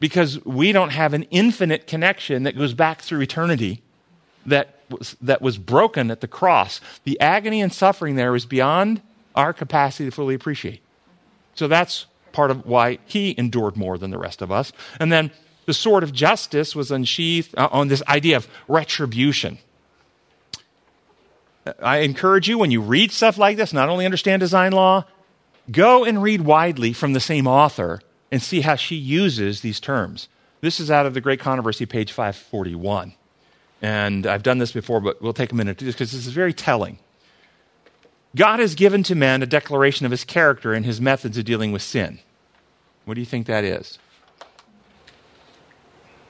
because 0.00 0.44
we 0.44 0.72
don't 0.72 0.90
have 0.90 1.14
an 1.14 1.24
infinite 1.24 1.86
connection 1.86 2.42
that 2.42 2.56
goes 2.56 2.74
back 2.74 3.02
through 3.02 3.20
eternity 3.20 3.82
that 4.46 4.80
was, 4.88 5.16
that 5.20 5.40
was 5.40 5.58
broken 5.58 6.10
at 6.10 6.20
the 6.20 6.26
cross. 6.26 6.80
The 7.04 7.20
agony 7.20 7.60
and 7.60 7.72
suffering 7.72 8.16
there 8.16 8.34
is 8.34 8.46
beyond 8.46 9.02
our 9.36 9.52
capacity 9.52 10.06
to 10.06 10.10
fully 10.10 10.34
appreciate. 10.34 10.82
So 11.54 11.68
that's 11.68 12.06
part 12.32 12.50
of 12.50 12.66
why 12.66 12.98
he 13.06 13.34
endured 13.38 13.76
more 13.76 13.98
than 13.98 14.10
the 14.10 14.18
rest 14.18 14.42
of 14.42 14.50
us. 14.50 14.72
And 14.98 15.12
then 15.12 15.30
the 15.66 15.74
sword 15.74 16.02
of 16.02 16.12
justice 16.12 16.74
was 16.74 16.90
unsheathed 16.90 17.54
uh, 17.56 17.68
on 17.70 17.88
this 17.88 18.02
idea 18.08 18.36
of 18.36 18.48
retribution. 18.68 19.58
I 21.80 21.98
encourage 21.98 22.48
you 22.48 22.58
when 22.58 22.70
you 22.70 22.80
read 22.80 23.12
stuff 23.12 23.38
like 23.38 23.56
this, 23.56 23.72
not 23.72 23.88
only 23.88 24.04
understand 24.04 24.40
design 24.40 24.72
law, 24.72 25.04
go 25.70 26.04
and 26.04 26.22
read 26.22 26.40
widely 26.40 26.92
from 26.92 27.12
the 27.12 27.20
same 27.20 27.46
author 27.46 28.00
and 28.32 28.42
see 28.42 28.62
how 28.62 28.76
she 28.76 28.96
uses 28.96 29.60
these 29.60 29.80
terms. 29.80 30.28
This 30.60 30.80
is 30.80 30.90
out 30.90 31.06
of 31.06 31.14
the 31.14 31.20
Great 31.20 31.40
Controversy, 31.40 31.86
page 31.86 32.12
541. 32.12 33.14
And 33.82 34.26
I've 34.26 34.42
done 34.42 34.58
this 34.58 34.72
before, 34.72 35.00
but 35.00 35.22
we'll 35.22 35.32
take 35.32 35.52
a 35.52 35.54
minute 35.54 35.78
to 35.78 35.84
do 35.84 35.86
this 35.86 35.94
because 35.94 36.12
this 36.12 36.26
is 36.26 36.32
very 36.32 36.52
telling. 36.52 36.98
God 38.36 38.60
has 38.60 38.74
given 38.74 39.02
to 39.04 39.14
man 39.14 39.42
a 39.42 39.46
declaration 39.46 40.06
of 40.06 40.12
his 40.12 40.24
character 40.24 40.72
and 40.72 40.86
his 40.86 41.00
methods 41.00 41.36
of 41.36 41.44
dealing 41.44 41.72
with 41.72 41.82
sin. 41.82 42.20
What 43.04 43.14
do 43.14 43.20
you 43.20 43.26
think 43.26 43.46
that 43.46 43.64
is? 43.64 43.98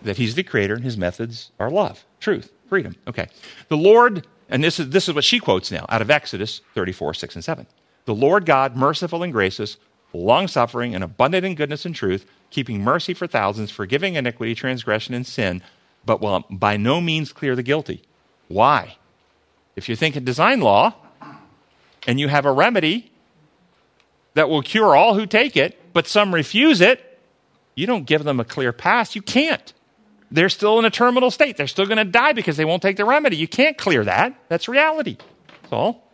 That 0.02 0.16
he's 0.16 0.34
the 0.34 0.42
creator 0.42 0.74
and 0.74 0.84
his 0.84 0.96
methods 0.96 1.50
are 1.58 1.70
love, 1.70 2.04
truth, 2.20 2.52
freedom. 2.68 2.96
Okay. 3.06 3.28
The 3.68 3.76
Lord, 3.76 4.26
and 4.48 4.64
this 4.64 4.80
is, 4.80 4.90
this 4.90 5.08
is 5.08 5.14
what 5.14 5.24
she 5.24 5.38
quotes 5.38 5.70
now 5.70 5.84
out 5.90 6.00
of 6.00 6.10
Exodus 6.10 6.62
34, 6.74 7.14
6 7.14 7.34
and 7.34 7.44
7. 7.44 7.66
The 8.06 8.14
Lord 8.14 8.46
God, 8.46 8.76
merciful 8.76 9.22
and 9.22 9.32
gracious, 9.32 9.76
long 10.14 10.48
suffering 10.48 10.94
and 10.94 11.04
abundant 11.04 11.44
in 11.44 11.54
goodness 11.54 11.84
and 11.84 11.94
truth, 11.94 12.24
keeping 12.48 12.82
mercy 12.82 13.12
for 13.12 13.26
thousands, 13.26 13.70
forgiving 13.70 14.14
iniquity, 14.14 14.54
transgression, 14.54 15.14
and 15.14 15.26
sin, 15.26 15.62
but 16.06 16.20
will 16.20 16.44
by 16.48 16.78
no 16.78 17.00
means 17.00 17.32
clear 17.32 17.54
the 17.54 17.62
guilty. 17.62 18.02
Why? 18.48 18.96
If 19.76 19.88
you 19.88 19.96
think 19.96 20.16
in 20.16 20.24
design 20.24 20.60
law, 20.60 20.94
and 22.06 22.18
you 22.18 22.28
have 22.28 22.46
a 22.46 22.52
remedy 22.52 23.10
that 24.34 24.48
will 24.48 24.62
cure 24.62 24.94
all 24.94 25.14
who 25.14 25.26
take 25.26 25.56
it, 25.56 25.78
but 25.92 26.06
some 26.06 26.34
refuse 26.34 26.80
it, 26.80 27.18
you 27.74 27.86
don't 27.86 28.04
give 28.04 28.24
them 28.24 28.40
a 28.40 28.44
clear 28.44 28.72
pass. 28.72 29.14
You 29.14 29.22
can't. 29.22 29.72
They're 30.30 30.48
still 30.48 30.78
in 30.78 30.84
a 30.84 30.90
terminal 30.90 31.30
state. 31.30 31.56
They're 31.56 31.66
still 31.66 31.86
going 31.86 31.98
to 31.98 32.04
die 32.04 32.32
because 32.32 32.56
they 32.56 32.64
won't 32.64 32.82
take 32.82 32.96
the 32.96 33.04
remedy. 33.04 33.36
You 33.36 33.48
can't 33.48 33.76
clear 33.76 34.04
that. 34.04 34.34
That's 34.48 34.68
reality. 34.68 35.16
That's 35.62 35.72
all. 35.72 36.10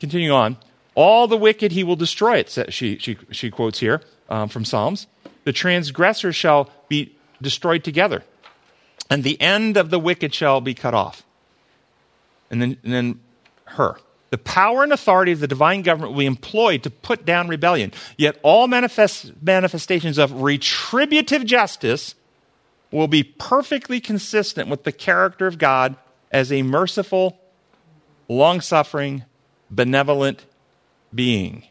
Continue 0.00 0.32
on. 0.32 0.58
All 0.94 1.26
the 1.26 1.36
wicked 1.36 1.72
he 1.72 1.82
will 1.82 1.96
destroy 1.96 2.38
it, 2.38 2.72
she, 2.72 2.98
she, 2.98 3.16
she 3.30 3.50
quotes 3.50 3.80
here 3.80 4.02
um, 4.28 4.48
from 4.48 4.64
Psalms. 4.64 5.06
The 5.44 5.52
transgressors 5.52 6.36
shall 6.36 6.70
be 6.88 7.16
destroyed 7.42 7.84
together, 7.84 8.22
and 9.10 9.24
the 9.24 9.40
end 9.40 9.76
of 9.76 9.90
the 9.90 9.98
wicked 9.98 10.32
shall 10.32 10.60
be 10.60 10.72
cut 10.72 10.94
off. 10.94 11.24
And 12.50 12.62
then, 12.62 12.76
and 12.84 12.92
then 12.92 13.20
her. 13.64 13.96
The 14.34 14.38
power 14.38 14.82
and 14.82 14.92
authority 14.92 15.30
of 15.30 15.38
the 15.38 15.46
divine 15.46 15.82
government 15.82 16.10
will 16.10 16.18
be 16.18 16.26
employed 16.26 16.82
to 16.82 16.90
put 16.90 17.24
down 17.24 17.46
rebellion. 17.46 17.92
Yet 18.16 18.36
all 18.42 18.66
manifest, 18.66 19.30
manifestations 19.40 20.18
of 20.18 20.42
retributive 20.42 21.44
justice 21.44 22.16
will 22.90 23.06
be 23.06 23.22
perfectly 23.22 24.00
consistent 24.00 24.68
with 24.68 24.82
the 24.82 24.90
character 24.90 25.46
of 25.46 25.56
God 25.56 25.94
as 26.32 26.50
a 26.50 26.62
merciful, 26.62 27.38
long 28.28 28.60
suffering, 28.60 29.24
benevolent 29.70 30.46
being. 31.14 31.62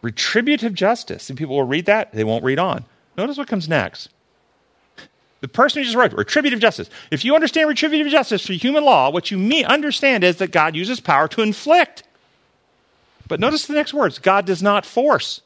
Retributive 0.00 0.72
justice. 0.72 1.28
And 1.28 1.38
people 1.38 1.56
will 1.56 1.64
read 1.64 1.84
that, 1.84 2.14
they 2.14 2.24
won't 2.24 2.44
read 2.44 2.58
on. 2.58 2.86
Notice 3.14 3.36
what 3.36 3.48
comes 3.48 3.68
next. 3.68 4.08
The 5.44 5.48
person 5.48 5.80
who 5.80 5.84
just 5.84 5.94
wrote 5.94 6.14
retributive 6.14 6.58
justice. 6.58 6.88
If 7.10 7.22
you 7.22 7.34
understand 7.34 7.68
retributive 7.68 8.10
justice 8.10 8.46
for 8.46 8.54
human 8.54 8.82
law, 8.82 9.10
what 9.10 9.30
you 9.30 9.38
understand 9.66 10.24
is 10.24 10.36
that 10.36 10.52
God 10.52 10.74
uses 10.74 11.00
power 11.00 11.28
to 11.28 11.42
inflict. 11.42 12.02
But 13.28 13.40
notice 13.40 13.66
the 13.66 13.74
next 13.74 13.92
words 13.92 14.18
God 14.18 14.46
does 14.46 14.62
not 14.62 14.86
force 14.86 15.42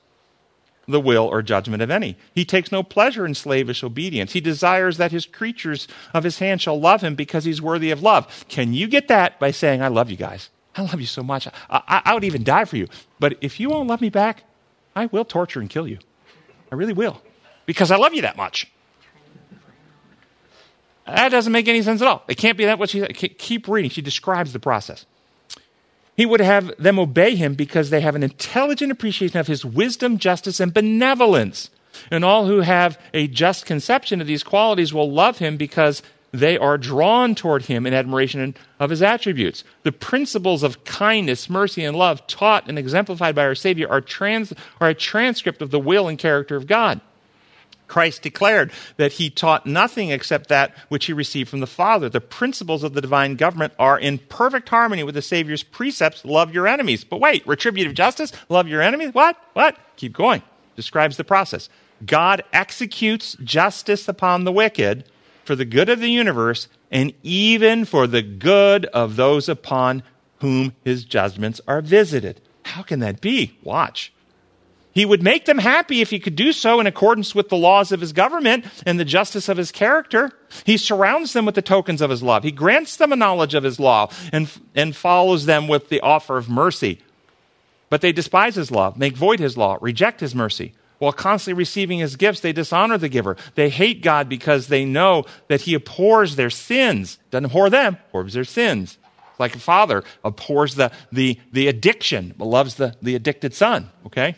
the 0.87 1.00
will 1.00 1.25
or 1.25 1.43
judgment 1.43 1.83
of 1.83 1.90
any. 1.90 2.17
He 2.33 2.45
takes 2.45 2.71
no 2.71 2.85
pleasure 2.85 3.26
in 3.26 3.35
slavish 3.35 3.83
obedience. 3.83 4.35
He 4.35 4.40
desires 4.40 4.99
that 4.99 5.11
his 5.11 5.26
creatures 5.26 5.88
of 6.14 6.23
his 6.23 6.38
hand 6.38 6.62
shall 6.62 6.78
love 6.78 7.00
him 7.00 7.17
because 7.17 7.43
he's 7.43 7.61
worthy 7.61 7.90
of 7.90 8.00
love. 8.00 8.45
Can 8.49 8.75
you 8.75 8.87
get 8.87 9.09
that 9.09 9.40
by 9.40 9.50
saying, 9.50 9.83
I 9.83 9.88
love 9.88 10.12
you 10.12 10.17
guys? 10.17 10.49
I 10.76 10.83
love 10.83 11.00
you 11.00 11.09
so 11.09 11.25
much. 11.25 11.49
I, 11.49 11.52
I, 11.69 12.02
I 12.05 12.14
would 12.14 12.23
even 12.23 12.45
die 12.45 12.67
for 12.67 12.76
you. 12.76 12.87
But 13.19 13.37
if 13.40 13.59
you 13.59 13.69
won't 13.69 13.88
love 13.88 14.00
me 14.00 14.11
back, 14.11 14.45
I 14.95 15.07
will 15.07 15.25
torture 15.25 15.59
and 15.59 15.69
kill 15.69 15.88
you. 15.88 15.99
I 16.71 16.76
really 16.76 16.93
will. 16.93 17.21
Because 17.67 17.90
I 17.90 17.97
love 17.97 18.14
you 18.14 18.23
that 18.23 18.37
much. 18.37 18.71
That 21.09 21.31
doesn't 21.31 21.53
make 21.53 21.69
any 21.69 21.83
sense 21.83 22.00
at 22.03 22.09
all. 22.09 22.23
It 22.29 22.37
can't 22.37 22.57
be 22.57 22.65
that 22.65 22.79
what 22.79 22.91
she 22.91 23.00
said. 23.00 23.15
keep 23.15 23.69
reading. 23.69 23.91
She 23.91 24.03
describes 24.03 24.53
the 24.53 24.59
process. 24.59 25.07
He 26.17 26.27
would 26.27 26.41
have 26.41 26.73
them 26.79 26.99
obey 26.99 27.37
him 27.37 27.55
because 27.55 27.91
they 27.91 28.00
have 28.00 28.17
an 28.17 28.25
intelligent 28.25 28.91
appreciation 28.91 29.38
of 29.38 29.47
his 29.47 29.65
wisdom, 29.65 30.19
justice, 30.19 30.59
and 30.59 30.75
benevolence. 30.75 31.71
And 32.11 32.25
all 32.25 32.47
who 32.47 32.61
have 32.61 33.00
a 33.15 33.29
just 33.29 33.67
conception 33.67 34.21
of 34.21 34.27
these 34.27 34.43
qualities 34.43 34.93
will 34.93 35.11
love 35.11 35.38
him 35.38 35.57
because 35.57 36.03
they 36.33 36.59
are 36.59 36.77
drawn 36.77 37.35
toward 37.35 37.67
him 37.67 37.87
in 37.87 37.95
admiration 37.95 38.55
of 38.79 38.91
his 38.91 39.03
attributes. 39.03 39.65
The 39.83 39.93
principles 39.93 40.62
of 40.62 40.85
kindness, 40.85 41.49
mercy, 41.49 41.85
and 41.85 41.97
love 41.97 42.27
taught 42.27 42.69
and 42.69 42.79
exemplified 42.79 43.35
by 43.35 43.45
our 43.45 43.55
Savior 43.55 43.88
are, 43.88 44.00
trans, 44.00 44.53
are 44.81 44.88
a 44.88 44.95
transcript 44.95 45.62
of 45.62 45.71
the 45.71 45.81
will 45.81 46.09
and 46.09 46.19
character 46.19 46.57
of 46.57 46.67
God. 46.67 47.00
Christ 47.88 48.23
declared 48.23 48.71
that 48.97 49.12
he 49.12 49.30
taught 49.30 49.66
nothing 49.66 50.11
except 50.11 50.49
that 50.49 50.75
which 50.88 51.07
he 51.07 51.12
received 51.12 51.49
from 51.49 51.61
the 51.61 51.66
Father. 51.66 52.09
The 52.09 52.21
principles 52.21 52.85
of 52.85 52.95
the 52.95 53.00
divine 53.00 53.35
government 53.35 53.73
are 53.78 53.99
in 53.99 54.18
perfect 54.18 54.68
harmony 54.68 55.02
with 55.02 55.14
the 55.14 55.23
Savior's 55.23 55.62
precepts 55.62 56.25
love 56.25 56.54
your 56.54 56.68
enemies. 56.68 57.04
But 57.04 57.21
wait, 57.21 57.47
retributive 57.47 57.95
justice, 57.95 58.33
love 58.49 58.68
your 58.68 58.83
enemies? 58.83 59.12
What? 59.12 59.37
What? 59.54 59.76
Keep 59.97 60.12
going. 60.12 60.42
Describes 60.76 61.16
the 61.16 61.25
process. 61.25 61.68
God 62.04 62.42
executes 62.52 63.37
justice 63.42 64.07
upon 64.07 64.45
the 64.45 64.52
wicked 64.52 65.04
for 65.45 65.57
the 65.57 65.64
good 65.64 65.88
of 65.88 66.00
the 66.00 66.11
universe 66.11 66.68
and 66.90 67.12
even 67.23 67.85
for 67.85 68.07
the 68.07 68.23
good 68.23 68.85
of 68.87 69.16
those 69.16 69.49
upon 69.49 70.02
whom 70.40 70.75
his 70.85 71.04
judgments 71.04 71.61
are 71.66 71.80
visited. 71.80 72.40
How 72.64 72.83
can 72.83 73.00
that 73.00 73.21
be? 73.21 73.59
Watch. 73.62 74.12
He 74.99 75.07
would 75.07 75.23
make 75.23 75.45
them 75.45 75.59
happy 75.59 76.00
if 76.00 76.11
he 76.11 76.19
could 76.19 76.35
do 76.35 76.50
so 76.50 76.81
in 76.81 76.88
accordance 76.88 77.33
with 77.33 77.50
the 77.50 77.57
laws 77.57 77.93
of 77.93 78.00
his 78.00 78.12
government 78.12 78.64
and 78.85 78.99
the 78.99 79.05
justice 79.05 79.49
of 79.49 79.57
his 79.57 79.71
character. 79.71 80.33
He 80.64 80.76
surrounds 80.76 81.35
them 81.35 81.47
with 81.47 81.55
the 81.55 81.62
tokens 81.62 82.00
of 82.00 82.11
his 82.11 82.21
love. 82.21 82.43
He 82.43 82.50
grants 82.50 82.97
them 82.97 83.12
a 83.12 83.17
knowledge 83.17 83.55
of 83.55 83.62
his 83.62 83.78
law 83.78 84.11
and, 84.33 84.50
and 84.75 84.97
follows 84.97 85.47
them 85.47 85.69
with 85.69 85.88
the 85.88 86.00
offer 86.00 86.37
of 86.37 86.49
mercy. 86.49 87.00
But 87.90 88.00
they 88.00 88.11
despise 88.11 88.57
his 88.57 88.73
love, 88.73 88.99
make 88.99 89.17
void 89.17 89.38
his 89.38 89.57
law, 89.57 89.78
reject 89.81 90.19
his 90.19 90.35
mercy. 90.35 90.75
While 90.99 91.12
constantly 91.12 91.57
receiving 91.57 92.00
his 92.00 92.17
gifts, 92.17 92.40
they 92.40 92.52
dishonor 92.52 92.99
the 92.99 93.09
giver. 93.09 93.37
They 93.55 93.69
hate 93.69 94.02
God 94.02 94.28
because 94.28 94.67
they 94.67 94.85
know 94.85 95.26
that 95.47 95.61
he 95.61 95.75
abhors 95.75 96.35
their 96.35 96.50
sins. 96.50 97.21
Doesn't 97.31 97.45
abhor 97.45 97.71
them, 97.71 97.99
abhors 98.09 98.33
their 98.33 98.43
sins. 98.43 98.99
Like 99.38 99.55
a 99.55 99.61
father 99.61 100.02
abhors 100.25 100.75
the, 100.75 100.90
the, 101.12 101.38
the 101.52 101.69
addiction, 101.69 102.35
but 102.37 102.47
loves 102.47 102.75
the, 102.75 102.97
the 103.00 103.14
addicted 103.14 103.55
son. 103.55 103.90
Okay? 104.05 104.35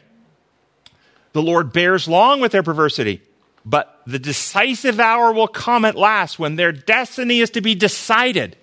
The 1.32 1.42
Lord 1.42 1.72
bears 1.72 2.08
long 2.08 2.40
with 2.40 2.52
their 2.52 2.62
perversity. 2.62 3.22
But 3.64 4.00
the 4.06 4.18
decisive 4.18 4.98
hour 4.98 5.32
will 5.32 5.48
come 5.48 5.84
at 5.84 5.94
last 5.94 6.38
when 6.38 6.56
their 6.56 6.72
destiny 6.72 7.40
is 7.40 7.50
to 7.50 7.60
be 7.60 7.74
decided. 7.74 8.56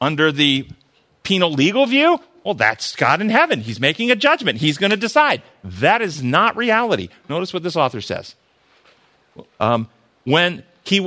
Under 0.00 0.30
the 0.30 0.68
penal 1.22 1.52
legal 1.52 1.84
view, 1.86 2.20
well, 2.44 2.54
that's 2.54 2.96
God 2.96 3.20
in 3.20 3.28
heaven. 3.28 3.60
He's 3.60 3.80
making 3.80 4.10
a 4.10 4.16
judgment. 4.16 4.58
He's 4.58 4.78
going 4.78 4.90
to 4.90 4.96
decide. 4.96 5.42
That 5.64 6.00
is 6.00 6.22
not 6.22 6.56
reality. 6.56 7.08
Notice 7.28 7.52
what 7.52 7.62
this 7.62 7.76
author 7.76 8.00
says. 8.00 8.34
Um, 9.60 9.88
when 10.24 10.62
he, 10.84 11.00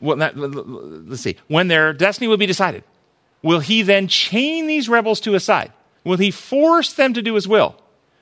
well, 0.00 0.16
that, 0.16 0.36
let's 0.36 1.22
see, 1.22 1.36
when 1.46 1.68
their 1.68 1.92
destiny 1.92 2.28
will 2.28 2.36
be 2.36 2.46
decided, 2.46 2.84
will 3.42 3.60
he 3.60 3.82
then 3.82 4.08
chain 4.08 4.66
these 4.66 4.88
rebels 4.88 5.20
to 5.20 5.32
his 5.32 5.44
side? 5.44 5.72
Will 6.04 6.18
he 6.18 6.30
force 6.30 6.92
them 6.92 7.14
to 7.14 7.22
do 7.22 7.34
his 7.34 7.48
will? 7.48 7.76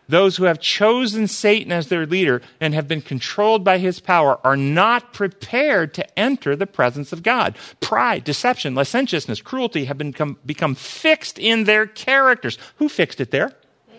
Those 0.09 0.37
who 0.37 0.45
have 0.45 0.61
chosen 0.61 1.27
Satan 1.27 1.73
as 1.73 1.89
their 1.89 2.07
leader 2.07 2.41
and 2.61 2.75
have 2.75 2.87
been 2.87 3.03
controlled 3.03 3.65
by 3.65 3.79
his 3.79 3.99
power 3.99 4.39
are 4.45 4.57
not 4.57 5.13
prepared 5.13 5.95
to 5.95 6.19
enter 6.19 6.55
the 6.55 6.67
presence 6.67 7.13
of 7.13 7.25
God. 7.25 7.57
Pride, 7.81 8.23
deception, 8.23 8.75
licentiousness, 8.77 9.41
cruelty 9.41 9.87
have 9.87 9.99
become, 9.99 10.39
become 10.47 10.77
fixed 10.77 11.39
in 11.39 11.65
their 11.65 11.87
characters. 11.87 12.57
Who 12.77 12.89
fixed 12.89 13.21
it 13.21 13.33
there? 13.33 13.53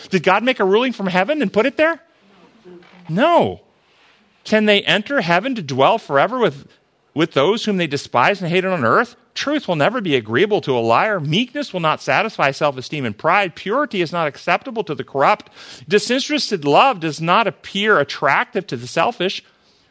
Did 0.10 0.24
God 0.24 0.44
make 0.44 0.60
a 0.60 0.66
ruling 0.66 0.94
from 0.94 1.08
heaven 1.08 1.42
and 1.42 1.52
put 1.52 1.66
it 1.66 1.76
there? 1.76 2.02
No. 3.10 3.62
Can 4.46 4.66
they 4.66 4.82
enter 4.84 5.20
heaven 5.20 5.56
to 5.56 5.62
dwell 5.62 5.98
forever 5.98 6.40
with, 6.40 6.68
with 7.14 7.34
those 7.34 7.66
whom 7.66 7.78
they 7.78 7.88
despise 7.88 8.42
and 8.42 8.50
hated 8.50 8.72
on 8.72 8.86
earth? 8.86 9.18
Truth 9.38 9.68
will 9.68 9.76
never 9.76 10.02
be 10.02 10.16
agreeable 10.16 10.62
to 10.62 10.76
a 10.76 10.82
liar. 10.82 11.20
Meekness 11.20 11.72
will 11.72 11.80
not 11.80 12.02
satisfy 12.02 12.50
self 12.50 12.76
esteem 12.76 13.06
and 13.06 13.16
pride. 13.16 13.56
Purity 13.56 14.02
is 14.02 14.12
not 14.12 14.28
acceptable 14.28 14.84
to 14.84 14.96
the 14.96 15.04
corrupt. 15.04 15.52
Disinterested 15.88 16.66
love 16.66 17.00
does 17.00 17.22
not 17.22 17.46
appear 17.46 18.00
attractive 18.00 18.66
to 18.66 18.76
the 18.76 18.88
selfish. 18.88 19.44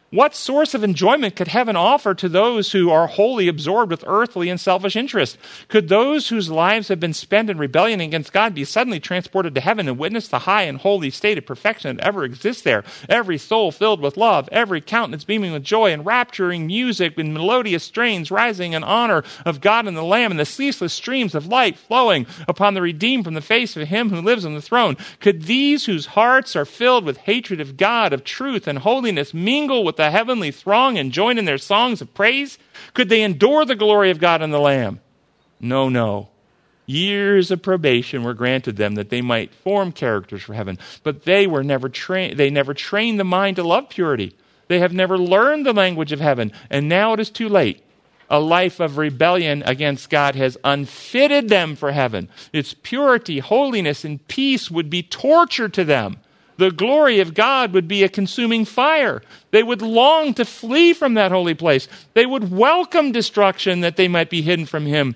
What 0.09 0.33
source 0.33 0.73
of 0.73 0.85
enjoyment 0.85 1.35
could 1.35 1.49
heaven 1.49 1.75
offer 1.75 2.13
to 2.13 2.29
those 2.29 2.71
who 2.71 2.89
are 2.89 3.07
wholly 3.07 3.49
absorbed 3.49 3.91
with 3.91 4.05
earthly 4.07 4.47
and 4.47 4.57
selfish 4.57 4.95
interests? 4.95 5.37
Could 5.67 5.89
those 5.89 6.29
whose 6.29 6.49
lives 6.49 6.87
have 6.87 7.01
been 7.01 7.13
spent 7.13 7.49
in 7.49 7.57
rebellion 7.57 7.99
against 7.99 8.31
God 8.31 8.55
be 8.55 8.63
suddenly 8.63 9.01
transported 9.01 9.53
to 9.55 9.59
heaven 9.59 9.89
and 9.89 9.97
witness 9.97 10.29
the 10.29 10.39
high 10.39 10.61
and 10.61 10.77
holy 10.77 11.09
state 11.09 11.37
of 11.37 11.45
perfection 11.45 11.97
that 11.97 12.07
ever 12.07 12.23
exists 12.23 12.61
there? 12.61 12.85
Every 13.09 13.37
soul 13.37 13.69
filled 13.69 13.99
with 13.99 14.15
love, 14.15 14.47
every 14.49 14.79
countenance 14.79 15.25
beaming 15.25 15.51
with 15.51 15.65
joy, 15.65 15.91
and 15.91 16.05
rapturing 16.05 16.67
music 16.67 17.17
with 17.17 17.27
melodious 17.27 17.83
strains 17.83 18.31
rising 18.31 18.71
in 18.71 18.85
honor 18.85 19.25
of 19.45 19.59
God 19.59 19.87
and 19.87 19.97
the 19.97 20.03
Lamb, 20.03 20.31
and 20.31 20.39
the 20.39 20.45
ceaseless 20.45 20.93
streams 20.93 21.35
of 21.35 21.47
light 21.47 21.77
flowing 21.77 22.25
upon 22.47 22.75
the 22.75 22.81
redeemed 22.81 23.25
from 23.25 23.33
the 23.33 23.41
face 23.41 23.75
of 23.75 23.89
Him 23.89 24.09
who 24.09 24.21
lives 24.21 24.45
on 24.45 24.53
the 24.53 24.61
throne. 24.61 24.95
Could 25.19 25.43
these 25.43 25.85
whose 25.85 26.05
hearts 26.05 26.55
are 26.55 26.63
filled 26.63 27.03
with 27.03 27.17
hatred 27.17 27.59
of 27.59 27.75
God, 27.75 28.13
of 28.13 28.23
truth, 28.23 28.67
and 28.67 28.79
holiness 28.79 29.33
mingle 29.33 29.83
with 29.83 29.96
the 29.97 30.11
heavenly 30.11 30.51
throng 30.51 30.97
and 30.97 31.11
join 31.11 31.37
in 31.37 31.45
their 31.45 31.57
songs 31.57 32.01
of 32.01 32.13
praise? 32.13 32.57
Could 32.93 33.09
they 33.09 33.21
endure 33.21 33.65
the 33.65 33.75
glory 33.75 34.09
of 34.09 34.19
God 34.19 34.41
and 34.41 34.53
the 34.53 34.59
Lamb? 34.59 35.01
No, 35.59 35.89
no. 35.89 36.29
Years 36.85 37.51
of 37.51 37.61
probation 37.61 38.23
were 38.23 38.33
granted 38.33 38.77
them 38.77 38.95
that 38.95 39.09
they 39.09 39.21
might 39.21 39.53
form 39.53 39.91
characters 39.91 40.41
for 40.43 40.53
heaven, 40.53 40.79
but 41.03 41.25
they 41.25 41.45
were 41.45 41.63
never 41.63 41.89
trained. 41.89 42.37
They 42.37 42.49
never 42.49 42.73
trained 42.73 43.19
the 43.19 43.25
mind 43.25 43.57
to 43.57 43.63
love 43.63 43.89
purity. 43.89 44.35
They 44.69 44.79
have 44.79 44.93
never 44.93 45.17
learned 45.17 45.65
the 45.65 45.73
language 45.73 46.13
of 46.13 46.21
heaven, 46.21 46.53
and 46.69 46.87
now 46.87 47.13
it 47.13 47.19
is 47.19 47.29
too 47.29 47.49
late. 47.49 47.83
A 48.29 48.39
life 48.39 48.79
of 48.79 48.97
rebellion 48.97 49.63
against 49.65 50.09
God 50.09 50.35
has 50.35 50.57
unfitted 50.63 51.49
them 51.49 51.75
for 51.75 51.91
heaven. 51.91 52.29
Its 52.53 52.73
purity, 52.73 53.39
holiness, 53.39 54.05
and 54.05 54.25
peace 54.27 54.71
would 54.71 54.89
be 54.89 55.03
torture 55.03 55.69
to 55.69 55.83
them 55.83 56.17
the 56.57 56.71
glory 56.71 57.19
of 57.19 57.33
God 57.33 57.73
would 57.73 57.87
be 57.87 58.03
a 58.03 58.09
consuming 58.09 58.65
fire. 58.65 59.21
They 59.51 59.63
would 59.63 59.81
long 59.81 60.33
to 60.35 60.45
flee 60.45 60.93
from 60.93 61.13
that 61.13 61.31
holy 61.31 61.53
place. 61.53 61.87
They 62.13 62.25
would 62.25 62.51
welcome 62.51 63.11
destruction 63.11 63.81
that 63.81 63.95
they 63.95 64.07
might 64.07 64.29
be 64.29 64.41
hidden 64.41 64.65
from 64.65 64.85
Him 64.85 65.15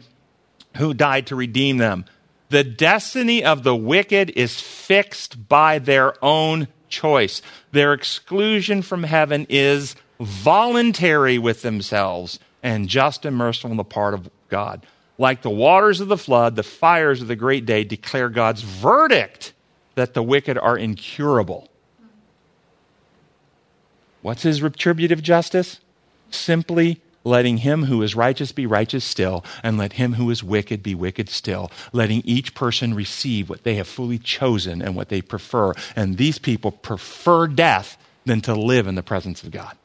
who 0.77 0.93
died 0.93 1.27
to 1.27 1.36
redeem 1.36 1.77
them. 1.77 2.05
The 2.50 2.63
destiny 2.63 3.43
of 3.43 3.63
the 3.63 3.75
wicked 3.75 4.31
is 4.31 4.60
fixed 4.60 5.48
by 5.48 5.79
their 5.79 6.13
own 6.24 6.67
choice. 6.89 7.41
Their 7.71 7.93
exclusion 7.93 8.81
from 8.81 9.03
heaven 9.03 9.48
is 9.50 9.95
voluntary 10.19 11.39
with 11.39 11.62
themselves 11.62 12.39
and 12.62 12.88
just 12.88 13.25
and 13.25 13.36
merciful 13.36 13.71
on 13.71 13.77
the 13.77 13.83
part 13.83 14.13
of 14.13 14.29
God. 14.50 14.86
Like 15.17 15.41
the 15.41 15.50
waters 15.50 16.01
of 16.01 16.07
the 16.07 16.17
flood, 16.17 16.55
the 16.55 16.63
fires 16.63 17.21
of 17.21 17.27
the 17.27 17.36
great 17.36 17.65
day 17.65 17.83
declare 17.83 18.29
God's 18.29 18.62
verdict 18.62 19.53
that 19.95 20.13
the 20.13 20.24
wicked 20.24 20.57
are 20.57 20.77
incurable. 20.77 21.67
What's 24.21 24.43
his 24.43 24.62
retributive 24.62 25.21
justice? 25.21 25.79
Simply 26.29 27.01
letting 27.24 27.57
him 27.57 27.86
who 27.86 28.01
is 28.01 28.15
righteous 28.15 28.51
be 28.51 28.65
righteous 28.65 29.03
still, 29.03 29.43
and 29.63 29.77
let 29.77 29.93
him 29.93 30.13
who 30.13 30.29
is 30.29 30.43
wicked 30.43 30.81
be 30.81 30.95
wicked 30.95 31.29
still, 31.29 31.71
letting 31.93 32.21
each 32.25 32.55
person 32.55 32.93
receive 32.93 33.50
what 33.50 33.63
they 33.63 33.75
have 33.75 33.88
fully 33.88 34.17
chosen 34.17 34.81
and 34.81 34.95
what 34.95 35.10
they 35.10 35.21
prefer. 35.21 35.74
And 35.95 36.17
these 36.17 36.39
people 36.39 36.71
prefer 36.71 37.48
death 37.48 37.98
than 38.25 38.41
to 38.41 38.55
live 38.55 38.88
in 38.88 38.95
the 38.95 39.03
presence 39.03 39.43
of 39.43 39.51
God. 39.51 39.75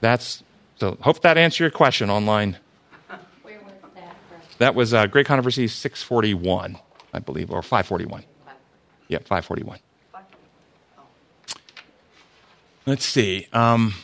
That's 0.00 0.42
so. 0.78 0.96
Hope 1.00 1.22
that 1.22 1.36
answered 1.36 1.64
your 1.64 1.70
question 1.70 2.08
online. 2.08 2.56
Where 3.42 3.58
was 3.58 3.72
that? 3.94 4.16
That 4.58 4.74
was 4.74 4.94
uh, 4.94 5.06
Great 5.06 5.26
Controversy 5.26 5.66
641. 5.66 6.78
I 7.12 7.18
believe, 7.20 7.50
or 7.50 7.62
541. 7.62 8.24
Yeah, 9.08 9.18
541. 9.18 9.78
Let's 12.86 13.04
see. 13.04 13.46
Um, 13.52 13.94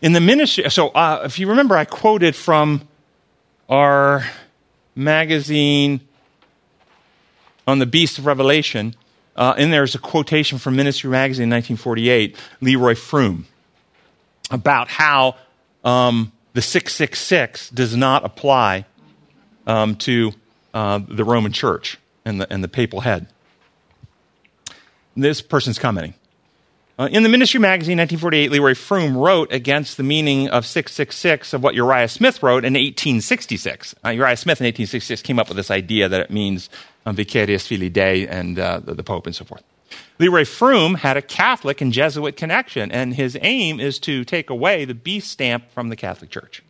in 0.00 0.12
the 0.12 0.20
ministry, 0.20 0.70
so 0.70 0.88
uh, 0.88 1.22
if 1.24 1.38
you 1.38 1.48
remember, 1.48 1.76
I 1.76 1.84
quoted 1.84 2.36
from 2.36 2.86
our 3.68 4.24
magazine 4.94 6.00
on 7.66 7.78
the 7.78 7.86
Beast 7.86 8.18
of 8.18 8.26
Revelation. 8.26 8.94
Uh, 9.34 9.54
and 9.58 9.72
there's 9.72 9.94
a 9.94 9.98
quotation 9.98 10.58
from 10.58 10.76
Ministry 10.76 11.10
Magazine 11.10 11.44
in 11.44 11.50
1948, 11.50 12.36
Leroy 12.62 12.94
Froom, 12.94 13.44
about 14.50 14.88
how 14.88 15.36
um, 15.84 16.32
the 16.54 16.62
666 16.62 17.68
does 17.70 17.94
not 17.94 18.24
apply 18.24 18.86
um, 19.66 19.94
to 19.96 20.32
uh, 20.72 21.00
the 21.06 21.24
Roman 21.24 21.52
Church 21.52 21.98
and 22.24 22.40
the, 22.40 22.50
and 22.50 22.64
the 22.64 22.68
papal 22.68 23.00
head. 23.00 23.26
This 25.16 25.40
person's 25.40 25.78
commenting. 25.78 26.14
Uh, 26.98 27.08
in 27.12 27.22
the 27.22 27.28
Ministry 27.28 27.60
Magazine, 27.60 27.98
1948, 27.98 28.50
Leroy 28.52 28.72
Froom 28.72 29.22
wrote 29.22 29.52
against 29.52 29.98
the 29.98 30.02
meaning 30.02 30.48
of 30.48 30.64
666 30.64 31.52
of 31.52 31.62
what 31.62 31.74
Uriah 31.74 32.08
Smith 32.08 32.42
wrote 32.42 32.64
in 32.64 32.72
1866. 32.72 33.94
Uh, 34.02 34.10
Uriah 34.10 34.36
Smith 34.36 34.62
in 34.62 34.64
1866 34.64 35.20
came 35.20 35.38
up 35.38 35.48
with 35.48 35.58
this 35.58 35.70
idea 35.70 36.08
that 36.08 36.22
it 36.22 36.30
means 36.30 36.70
um, 37.04 37.14
vicarius 37.14 37.66
filii 37.66 37.90
Dei 37.90 38.26
and 38.26 38.58
uh, 38.58 38.80
the, 38.80 38.94
the 38.94 39.02
Pope 39.02 39.26
and 39.26 39.36
so 39.36 39.44
forth. 39.44 39.62
Leroy 40.18 40.42
Froom 40.42 40.96
had 40.96 41.18
a 41.18 41.22
Catholic 41.22 41.82
and 41.82 41.92
Jesuit 41.92 42.34
connection, 42.34 42.90
and 42.90 43.12
his 43.12 43.36
aim 43.42 43.78
is 43.78 43.98
to 44.00 44.24
take 44.24 44.48
away 44.48 44.86
the 44.86 44.94
beast 44.94 45.30
stamp 45.30 45.70
from 45.70 45.90
the 45.90 45.96
Catholic 45.96 46.30
Church. 46.30 46.62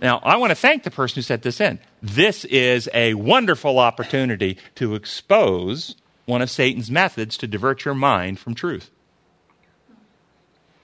Now, 0.00 0.18
I 0.24 0.36
want 0.36 0.50
to 0.50 0.56
thank 0.56 0.82
the 0.82 0.90
person 0.90 1.16
who 1.16 1.22
set 1.22 1.42
this 1.42 1.60
in. 1.60 1.78
This 2.02 2.44
is 2.46 2.88
a 2.94 3.14
wonderful 3.14 3.78
opportunity 3.78 4.58
to 4.76 4.94
expose 4.94 5.94
one 6.26 6.42
of 6.42 6.50
Satan's 6.50 6.90
methods 6.90 7.36
to 7.38 7.46
divert 7.46 7.84
your 7.84 7.94
mind 7.94 8.38
from 8.38 8.54
truth. 8.54 8.90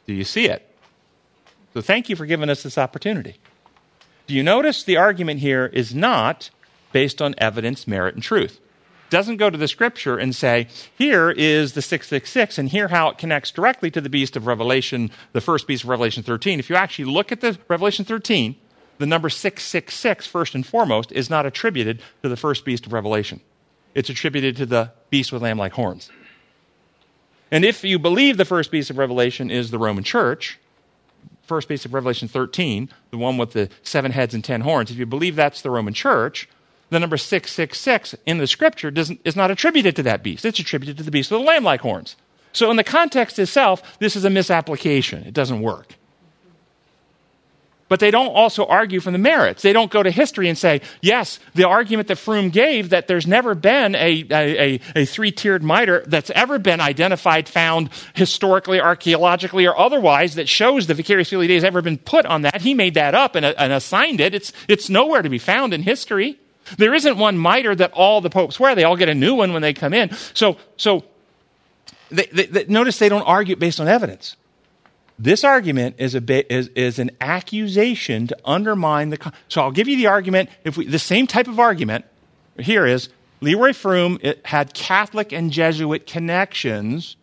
Do 0.06 0.12
you 0.14 0.24
see 0.24 0.46
it? 0.46 0.64
So 1.74 1.80
thank 1.80 2.08
you 2.08 2.16
for 2.16 2.26
giving 2.26 2.48
us 2.48 2.62
this 2.62 2.78
opportunity. 2.78 3.36
Do 4.26 4.34
you 4.34 4.42
notice 4.42 4.82
the 4.82 4.96
argument 4.96 5.40
here 5.40 5.66
is 5.66 5.94
not 5.94 6.50
based 6.92 7.22
on 7.22 7.34
evidence, 7.38 7.86
merit, 7.86 8.14
and 8.14 8.22
truth? 8.22 8.60
Doesn't 9.10 9.38
go 9.38 9.48
to 9.48 9.56
the 9.56 9.68
scripture 9.68 10.18
and 10.18 10.34
say, 10.34 10.68
here 10.96 11.30
is 11.30 11.72
the 11.72 11.80
666, 11.80 12.58
and 12.58 12.68
here 12.68 12.88
how 12.88 13.08
it 13.08 13.16
connects 13.16 13.50
directly 13.50 13.90
to 13.90 14.02
the 14.02 14.10
beast 14.10 14.36
of 14.36 14.46
Revelation, 14.46 15.10
the 15.32 15.40
first 15.40 15.66
beast 15.66 15.84
of 15.84 15.88
Revelation 15.88 16.22
13. 16.22 16.58
If 16.58 16.68
you 16.68 16.76
actually 16.76 17.06
look 17.06 17.32
at 17.32 17.40
the 17.40 17.58
Revelation 17.68 18.04
13, 18.04 18.56
the 18.98 19.06
number 19.06 19.30
666, 19.30 20.26
first 20.26 20.54
and 20.54 20.66
foremost, 20.66 21.10
is 21.12 21.30
not 21.30 21.46
attributed 21.46 22.02
to 22.22 22.28
the 22.28 22.36
first 22.36 22.66
beast 22.66 22.84
of 22.84 22.92
Revelation 22.92 23.40
it's 23.98 24.08
attributed 24.08 24.56
to 24.56 24.64
the 24.64 24.92
beast 25.10 25.32
with 25.32 25.42
lamb 25.42 25.58
like 25.58 25.72
horns. 25.72 26.08
And 27.50 27.64
if 27.64 27.82
you 27.82 27.98
believe 27.98 28.36
the 28.36 28.44
first 28.44 28.70
beast 28.70 28.90
of 28.90 28.96
Revelation 28.96 29.50
is 29.50 29.72
the 29.72 29.78
Roman 29.78 30.04
church, 30.04 30.56
first 31.42 31.66
beast 31.66 31.84
of 31.84 31.92
Revelation 31.92 32.28
13, 32.28 32.90
the 33.10 33.18
one 33.18 33.38
with 33.38 33.54
the 33.54 33.68
seven 33.82 34.12
heads 34.12 34.34
and 34.34 34.44
ten 34.44 34.60
horns, 34.60 34.92
if 34.92 34.98
you 34.98 35.04
believe 35.04 35.34
that's 35.34 35.62
the 35.62 35.70
Roman 35.70 35.94
church, 35.94 36.48
the 36.90 37.00
number 37.00 37.16
666 37.16 38.14
in 38.24 38.38
the 38.38 38.46
scripture 38.46 38.92
is 38.94 39.34
not 39.34 39.50
attributed 39.50 39.96
to 39.96 40.04
that 40.04 40.22
beast. 40.22 40.44
It's 40.44 40.60
attributed 40.60 40.96
to 40.98 41.02
the 41.02 41.10
beast 41.10 41.32
with 41.32 41.40
the 41.40 41.46
lamb 41.46 41.64
like 41.64 41.80
horns. 41.80 42.14
So, 42.52 42.70
in 42.70 42.76
the 42.76 42.84
context 42.84 43.38
itself, 43.40 43.98
this 43.98 44.14
is 44.14 44.24
a 44.24 44.30
misapplication. 44.30 45.24
It 45.24 45.34
doesn't 45.34 45.60
work 45.60 45.97
but 47.88 48.00
they 48.00 48.10
don't 48.10 48.28
also 48.28 48.64
argue 48.66 49.00
from 49.00 49.12
the 49.12 49.18
merits. 49.18 49.62
They 49.62 49.72
don't 49.72 49.90
go 49.90 50.02
to 50.02 50.10
history 50.10 50.48
and 50.48 50.56
say, 50.56 50.80
yes, 51.00 51.40
the 51.54 51.66
argument 51.66 52.08
that 52.08 52.18
Froom 52.18 52.52
gave 52.52 52.90
that 52.90 53.08
there's 53.08 53.26
never 53.26 53.54
been 53.54 53.94
a, 53.94 54.26
a, 54.30 54.80
a 54.94 55.04
three 55.06 55.32
tiered 55.32 55.62
mitre 55.62 56.04
that's 56.06 56.30
ever 56.30 56.58
been 56.58 56.80
identified, 56.80 57.48
found 57.48 57.90
historically, 58.14 58.80
archaeologically, 58.80 59.66
or 59.66 59.76
otherwise 59.78 60.34
that 60.34 60.48
shows 60.48 60.86
the 60.86 60.94
vicarius 60.94 61.30
filii 61.30 61.48
Dei 61.48 61.54
has 61.54 61.64
ever 61.64 61.82
been 61.82 61.98
put 61.98 62.26
on 62.26 62.42
that. 62.42 62.60
He 62.60 62.74
made 62.74 62.94
that 62.94 63.14
up 63.14 63.34
and, 63.34 63.44
and 63.44 63.72
assigned 63.72 64.20
it. 64.20 64.34
It's, 64.34 64.52
it's 64.68 64.88
nowhere 64.88 65.22
to 65.22 65.28
be 65.28 65.38
found 65.38 65.72
in 65.72 65.82
history. 65.82 66.38
There 66.76 66.94
isn't 66.94 67.16
one 67.16 67.38
mitre 67.38 67.74
that 67.76 67.92
all 67.92 68.20
the 68.20 68.30
popes 68.30 68.60
wear. 68.60 68.74
They 68.74 68.84
all 68.84 68.96
get 68.96 69.08
a 69.08 69.14
new 69.14 69.34
one 69.34 69.52
when 69.52 69.62
they 69.62 69.72
come 69.72 69.94
in. 69.94 70.10
So, 70.34 70.58
so 70.76 71.04
they, 72.10 72.26
they, 72.26 72.46
they, 72.46 72.64
notice 72.66 72.98
they 72.98 73.08
don't 73.08 73.22
argue 73.22 73.56
based 73.56 73.80
on 73.80 73.88
evidence. 73.88 74.36
This 75.18 75.42
argument 75.42 75.96
is, 75.98 76.14
a 76.14 76.20
bit, 76.20 76.46
is, 76.50 76.68
is 76.68 76.98
an 76.98 77.10
accusation 77.20 78.28
to 78.28 78.38
undermine 78.44 79.10
the. 79.10 79.32
So 79.48 79.60
I'll 79.60 79.72
give 79.72 79.88
you 79.88 79.96
the 79.96 80.06
argument. 80.06 80.48
If 80.64 80.76
we, 80.76 80.86
the 80.86 80.98
same 80.98 81.26
type 81.26 81.48
of 81.48 81.58
argument 81.58 82.04
here 82.58 82.86
is 82.86 83.08
Leroy 83.40 83.70
Froom 83.70 84.44
had 84.46 84.74
Catholic 84.74 85.32
and 85.32 85.50
Jesuit 85.50 86.06
connections. 86.06 87.16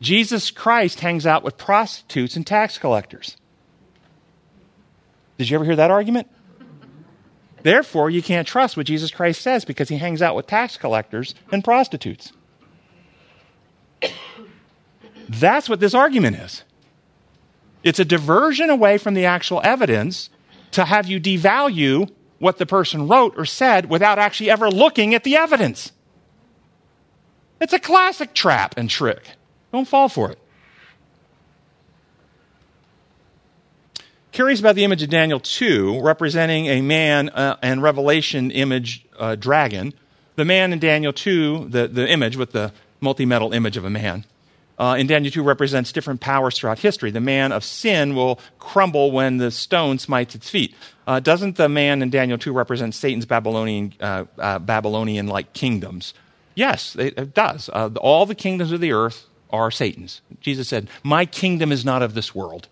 Jesus 0.00 0.50
Christ 0.50 1.00
hangs 1.00 1.26
out 1.26 1.42
with 1.42 1.58
prostitutes 1.58 2.36
and 2.36 2.46
tax 2.46 2.78
collectors. 2.78 3.36
Did 5.36 5.50
you 5.50 5.56
ever 5.56 5.64
hear 5.64 5.76
that 5.76 5.90
argument? 5.90 6.28
Therefore, 7.62 8.08
you 8.08 8.22
can't 8.22 8.46
trust 8.48 8.76
what 8.76 8.86
Jesus 8.86 9.10
Christ 9.10 9.42
says 9.42 9.64
because 9.64 9.88
he 9.88 9.98
hangs 9.98 10.22
out 10.22 10.34
with 10.36 10.46
tax 10.46 10.76
collectors 10.76 11.34
and 11.52 11.62
prostitutes. 11.62 12.32
That's 15.30 15.68
what 15.68 15.78
this 15.78 15.94
argument 15.94 16.36
is. 16.38 16.64
It's 17.84 18.00
a 18.00 18.04
diversion 18.04 18.68
away 18.68 18.98
from 18.98 19.14
the 19.14 19.24
actual 19.24 19.60
evidence 19.62 20.28
to 20.72 20.84
have 20.84 21.06
you 21.06 21.20
devalue 21.20 22.10
what 22.40 22.58
the 22.58 22.66
person 22.66 23.06
wrote 23.06 23.38
or 23.38 23.44
said 23.44 23.88
without 23.88 24.18
actually 24.18 24.50
ever 24.50 24.68
looking 24.68 25.14
at 25.14 25.22
the 25.22 25.36
evidence. 25.36 25.92
It's 27.60 27.72
a 27.72 27.78
classic 27.78 28.34
trap 28.34 28.74
and 28.76 28.90
trick. 28.90 29.22
Don't 29.72 29.86
fall 29.86 30.08
for 30.08 30.32
it. 30.32 30.38
Curious 34.32 34.58
about 34.58 34.74
the 34.74 34.82
image 34.82 35.02
of 35.02 35.10
Daniel 35.10 35.38
2, 35.38 36.00
representing 36.02 36.66
a 36.66 36.80
man 36.80 37.28
uh, 37.28 37.56
and 37.62 37.82
Revelation 37.82 38.50
image 38.50 39.06
uh, 39.16 39.36
dragon. 39.36 39.94
The 40.34 40.44
man 40.44 40.72
in 40.72 40.80
Daniel 40.80 41.12
2, 41.12 41.68
the, 41.68 41.86
the 41.86 42.08
image 42.08 42.36
with 42.36 42.50
the 42.50 42.72
multi 43.00 43.26
metal 43.26 43.52
image 43.52 43.76
of 43.76 43.84
a 43.84 43.90
man, 43.90 44.24
uh, 44.80 44.94
in 44.94 45.06
Daniel 45.06 45.30
2 45.30 45.42
represents 45.42 45.92
different 45.92 46.22
powers 46.22 46.56
throughout 46.56 46.78
history. 46.78 47.10
The 47.10 47.20
man 47.20 47.52
of 47.52 47.62
sin 47.62 48.14
will 48.14 48.40
crumble 48.58 49.12
when 49.12 49.36
the 49.36 49.50
stone 49.50 49.98
smites 49.98 50.34
its 50.34 50.48
feet. 50.48 50.74
Uh, 51.06 51.20
doesn't 51.20 51.56
the 51.56 51.68
man 51.68 52.00
in 52.00 52.08
Daniel 52.08 52.38
2 52.38 52.50
represent 52.50 52.94
Satan's 52.94 53.26
Babylonian, 53.26 53.92
uh, 54.00 54.24
uh 54.38 54.58
Babylonian 54.58 55.26
like 55.26 55.52
kingdoms? 55.52 56.14
Yes, 56.54 56.96
it, 56.96 57.18
it 57.18 57.34
does. 57.34 57.68
Uh, 57.70 57.90
all 58.00 58.24
the 58.24 58.34
kingdoms 58.34 58.72
of 58.72 58.80
the 58.80 58.92
earth 58.92 59.26
are 59.50 59.70
Satan's. 59.70 60.22
Jesus 60.40 60.68
said, 60.68 60.88
My 61.02 61.26
kingdom 61.26 61.72
is 61.72 61.84
not 61.84 62.00
of 62.00 62.14
this 62.14 62.34
world. 62.34 62.66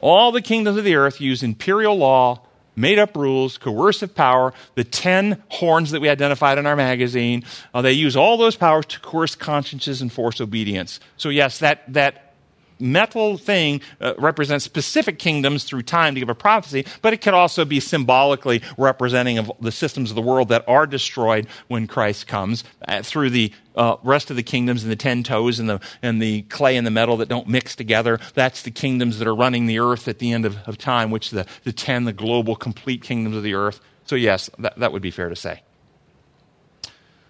All 0.00 0.32
the 0.32 0.42
kingdoms 0.42 0.76
of 0.76 0.84
the 0.84 0.96
earth 0.96 1.20
use 1.20 1.44
imperial 1.44 1.96
law 1.96 2.40
made 2.76 2.98
up 2.98 3.16
rules, 3.16 3.58
coercive 3.58 4.14
power, 4.14 4.52
the 4.74 4.84
10 4.84 5.42
horns 5.48 5.90
that 5.92 6.00
we 6.00 6.08
identified 6.08 6.58
in 6.58 6.66
our 6.66 6.76
magazine. 6.76 7.44
Uh, 7.72 7.82
they 7.82 7.92
use 7.92 8.16
all 8.16 8.36
those 8.36 8.56
powers 8.56 8.86
to 8.86 9.00
coerce 9.00 9.34
consciences 9.34 10.02
and 10.02 10.12
force 10.12 10.40
obedience. 10.40 11.00
So, 11.16 11.28
yes, 11.28 11.58
that, 11.60 11.92
that 11.92 12.33
metal 12.78 13.38
thing 13.38 13.80
uh, 14.00 14.14
represents 14.18 14.64
specific 14.64 15.18
kingdoms 15.18 15.64
through 15.64 15.82
time 15.82 16.14
to 16.14 16.20
give 16.20 16.28
a 16.28 16.34
prophecy, 16.34 16.86
but 17.02 17.12
it 17.12 17.20
could 17.20 17.34
also 17.34 17.64
be 17.64 17.80
symbolically 17.80 18.62
representing 18.76 19.38
of 19.38 19.50
the 19.60 19.72
systems 19.72 20.10
of 20.10 20.16
the 20.16 20.22
world 20.22 20.48
that 20.48 20.64
are 20.68 20.86
destroyed 20.86 21.46
when 21.68 21.86
Christ 21.86 22.26
comes 22.26 22.64
uh, 22.88 23.02
through 23.02 23.30
the 23.30 23.52
uh, 23.76 23.96
rest 24.02 24.30
of 24.30 24.36
the 24.36 24.42
kingdoms 24.42 24.82
and 24.82 24.92
the 24.92 24.96
ten 24.96 25.22
toes 25.22 25.58
and 25.58 25.68
the, 25.68 25.80
and 26.02 26.22
the 26.22 26.42
clay 26.42 26.76
and 26.76 26.86
the 26.86 26.90
metal 26.90 27.16
that 27.16 27.28
don't 27.28 27.48
mix 27.48 27.74
together. 27.74 28.20
That's 28.34 28.62
the 28.62 28.70
kingdoms 28.70 29.18
that 29.18 29.26
are 29.28 29.34
running 29.34 29.66
the 29.66 29.80
earth 29.80 30.08
at 30.08 30.18
the 30.18 30.32
end 30.32 30.44
of, 30.44 30.58
of 30.66 30.78
time, 30.78 31.10
which 31.10 31.30
the, 31.30 31.46
the 31.64 31.72
ten, 31.72 32.04
the 32.04 32.12
global 32.12 32.56
complete 32.56 33.02
kingdoms 33.02 33.36
of 33.36 33.42
the 33.42 33.54
earth. 33.54 33.80
So, 34.04 34.16
yes, 34.16 34.50
that, 34.58 34.78
that 34.78 34.92
would 34.92 35.02
be 35.02 35.10
fair 35.10 35.28
to 35.28 35.36
say. 35.36 35.62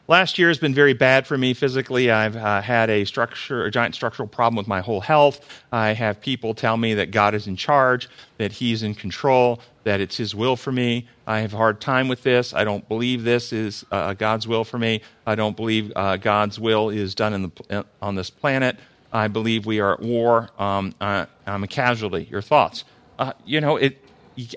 Last 0.06 0.38
year 0.38 0.48
has 0.48 0.58
been 0.58 0.74
very 0.74 0.92
bad 0.92 1.26
for 1.26 1.38
me 1.38 1.54
physically. 1.54 2.10
I've 2.10 2.36
uh, 2.36 2.60
had 2.60 2.90
a 2.90 3.06
structure, 3.06 3.64
a 3.64 3.70
giant 3.70 3.94
structural 3.94 4.28
problem 4.28 4.56
with 4.56 4.68
my 4.68 4.82
whole 4.82 5.00
health. 5.00 5.40
I 5.72 5.92
have 5.92 6.20
people 6.20 6.52
tell 6.52 6.76
me 6.76 6.92
that 6.94 7.10
God 7.10 7.34
is 7.34 7.46
in 7.46 7.56
charge, 7.56 8.10
that 8.36 8.52
He's 8.52 8.82
in 8.82 8.94
control, 8.94 9.60
that 9.84 10.02
it's 10.02 10.18
His 10.18 10.34
will 10.34 10.56
for 10.56 10.70
me. 10.72 11.08
I 11.26 11.40
have 11.40 11.54
a 11.54 11.56
hard 11.56 11.80
time 11.80 12.08
with 12.08 12.22
this. 12.22 12.52
I 12.52 12.64
don't 12.64 12.86
believe 12.86 13.24
this 13.24 13.50
is 13.50 13.86
uh, 13.90 14.12
God's 14.12 14.46
will 14.46 14.62
for 14.62 14.78
me. 14.78 15.00
I 15.26 15.36
don't 15.36 15.56
believe 15.56 15.90
uh, 15.96 16.18
God's 16.18 16.60
will 16.60 16.90
is 16.90 17.14
done 17.14 17.50
the, 17.68 17.78
uh, 17.78 17.82
on 18.02 18.14
this 18.14 18.28
planet. 18.28 18.76
I 19.10 19.28
believe 19.28 19.64
we 19.64 19.80
are 19.80 19.94
at 19.94 20.00
war. 20.00 20.50
Um, 20.58 20.92
I, 21.00 21.26
am 21.46 21.64
a 21.64 21.68
casualty. 21.68 22.28
Your 22.30 22.42
thoughts? 22.42 22.84
Uh, 23.18 23.32
you 23.46 23.58
know, 23.58 23.78
it, 23.78 24.04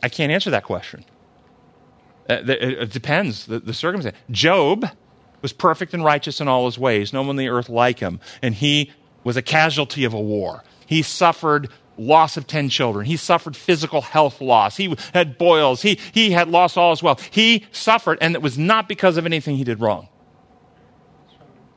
I 0.04 0.10
can't 0.10 0.32
answer 0.32 0.50
that 0.50 0.66
question. 0.66 1.06
Uh, 2.30 2.42
it, 2.46 2.50
it, 2.50 2.92
depends 2.92 3.46
the, 3.46 3.60
the 3.60 3.74
circumstance. 3.74 4.18
Job 4.30 4.90
was 5.42 5.54
perfect 5.54 5.94
and 5.94 6.04
righteous 6.04 6.42
in 6.42 6.48
all 6.48 6.66
his 6.66 6.78
ways, 6.78 7.14
no 7.14 7.22
one 7.22 7.30
on 7.30 7.36
the 7.36 7.50
earth 7.50 7.70
like 7.70 8.00
him. 8.00 8.20
And 8.42 8.56
he 8.56 8.92
was 9.24 9.38
a 9.38 9.42
casualty 9.42 10.04
of 10.04 10.14
a 10.14 10.22
war. 10.22 10.64
He 10.86 11.02
suffered 11.02 11.70
loss 11.98 12.38
of 12.38 12.48
10 12.48 12.70
children. 12.70 13.06
He 13.06 13.18
suffered 13.18 13.56
physical 13.56 14.02
health 14.02 14.40
loss. 14.40 14.78
He 14.78 14.96
had 15.14 15.38
boils. 15.38 15.82
He, 15.82 16.00
he 16.14 16.32
had 16.32 16.48
lost 16.48 16.78
all 16.78 16.92
his 16.92 17.04
wealth. 17.04 17.28
He 17.32 17.66
suffered, 17.72 18.18
and 18.22 18.36
it 18.36 18.42
was 18.42 18.58
not 18.58 18.88
because 18.88 19.18
of 19.18 19.26
anything 19.26 19.58
he 19.58 19.64
did 19.64 19.80
wrong. 19.80 20.08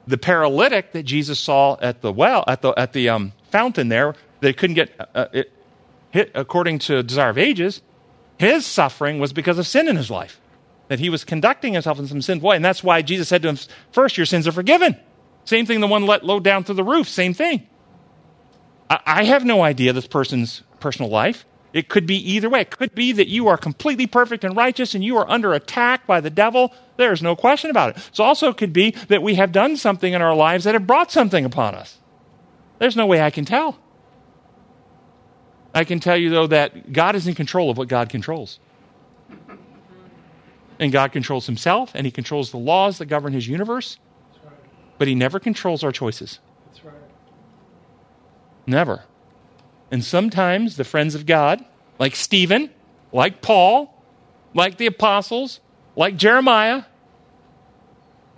The 0.07 0.18
paralytic 0.18 0.92
that 0.92 1.05
Jesus 1.05 1.38
saw 1.38 1.77
at 1.81 2.03
the 2.03 2.12
well, 2.12 2.44
at 2.46 2.62
the, 2.62 2.70
at 2.70 2.92
the 2.92 3.09
um, 3.09 3.33
fountain 3.51 3.88
there, 3.88 4.14
they 4.40 4.53
couldn't 4.53 4.75
get 4.75 4.92
uh, 4.99 5.07
uh 5.14 5.27
it, 5.33 5.53
hit 6.11 6.31
according 6.35 6.81
to 6.81 7.03
Desire 7.03 7.31
of 7.31 7.38
Ages, 7.38 7.83
his 8.38 8.66
suffering 8.66 9.18
was 9.18 9.33
because 9.33 9.59
of 9.59 9.66
sin 9.66 9.87
in 9.87 9.96
his 9.96 10.11
life 10.11 10.39
that 10.90 10.98
he 10.98 11.09
was 11.09 11.22
conducting 11.22 11.72
himself 11.72 12.00
in 12.00 12.09
some 12.09 12.20
sinful 12.20 12.48
way. 12.48 12.57
And 12.57 12.64
that's 12.64 12.83
why 12.83 13.00
Jesus 13.00 13.29
said 13.29 13.42
to 13.42 13.48
him, 13.48 13.59
First, 13.92 14.16
your 14.16 14.26
sins 14.26 14.48
are 14.48 14.53
forgiven. 14.53 14.98
Same 15.44 15.64
thing, 15.64 15.81
the 15.81 15.87
one 15.87 16.05
let 16.05 16.24
low 16.24 16.40
down 16.40 16.64
through 16.64 16.74
the 16.74 16.85
roof, 16.85 17.09
same 17.09 17.33
thing. 17.33 17.68
I, 18.90 18.98
I 19.07 19.24
have 19.24 19.44
no 19.44 19.62
idea 19.62 19.92
this 19.92 20.09
person's 20.09 20.64
personal 20.81 21.09
life. 21.09 21.46
It 21.72 21.88
could 21.88 22.07
be 22.07 22.16
either 22.33 22.50
way. 22.50 22.62
It 22.62 22.70
could 22.70 22.92
be 22.92 23.12
that 23.12 23.29
you 23.29 23.46
are 23.46 23.57
completely 23.57 24.09
perfect 24.09 24.42
and 24.42 24.57
righteous 24.57 24.96
and 24.96 25.05
you 25.05 25.16
are 25.18 25.31
under 25.31 25.55
attack 25.55 26.09
by 26.09 26.20
the 26.20 26.29
devil. 26.29 26.74
There's 26.96 27.22
no 27.22 27.37
question 27.37 27.70
about 27.70 27.90
it. 27.90 28.09
It 28.12 28.18
also 28.18 28.53
could 28.53 28.72
be 28.72 28.90
that 29.07 29.22
we 29.22 29.37
have 29.37 29.53
done 29.53 29.76
something 29.76 30.12
in 30.12 30.20
our 30.20 30.35
lives 30.35 30.64
that 30.64 30.74
have 30.74 30.88
brought 30.88 31.12
something 31.12 31.44
upon 31.44 31.76
us. 31.76 31.98
There's 32.81 32.96
no 32.96 33.07
way 33.07 33.22
I 33.22 33.31
can 33.31 33.44
tell. 33.44 33.79
I 35.72 35.85
can 35.85 36.00
tell 36.00 36.16
you, 36.16 36.31
though, 36.31 36.48
that 36.48 36.92
God 36.92 37.14
is 37.14 37.29
in 37.29 37.37
control 37.37 37.70
of 37.70 37.79
what 37.79 37.87
God 37.87 38.09
controls. 38.09 38.59
And 40.81 40.90
God 40.90 41.12
controls 41.12 41.45
himself 41.47 41.93
and 41.95 42.07
he 42.07 42.11
controls 42.11 42.51
the 42.51 42.57
laws 42.57 42.99
that 42.99 43.07
govern 43.07 43.35
his 43.35 43.47
universe, 43.47 43.99
but 44.97 45.07
he 45.07 45.14
never 45.14 45.38
controls 45.38 45.85
our 45.85 45.93
choices. 45.93 46.40
Never. 48.66 49.05
And 49.90 50.03
sometimes 50.03 50.77
the 50.77 50.85
friends 50.85 51.14
of 51.14 51.27
God, 51.27 51.62
like 51.99 52.16
Stephen, 52.16 52.71
like 53.12 53.43
Paul, 53.43 54.03
like 54.55 54.79
the 54.79 54.87
apostles, 54.87 55.61
like 55.97 56.16
Jeremiah, 56.16 56.85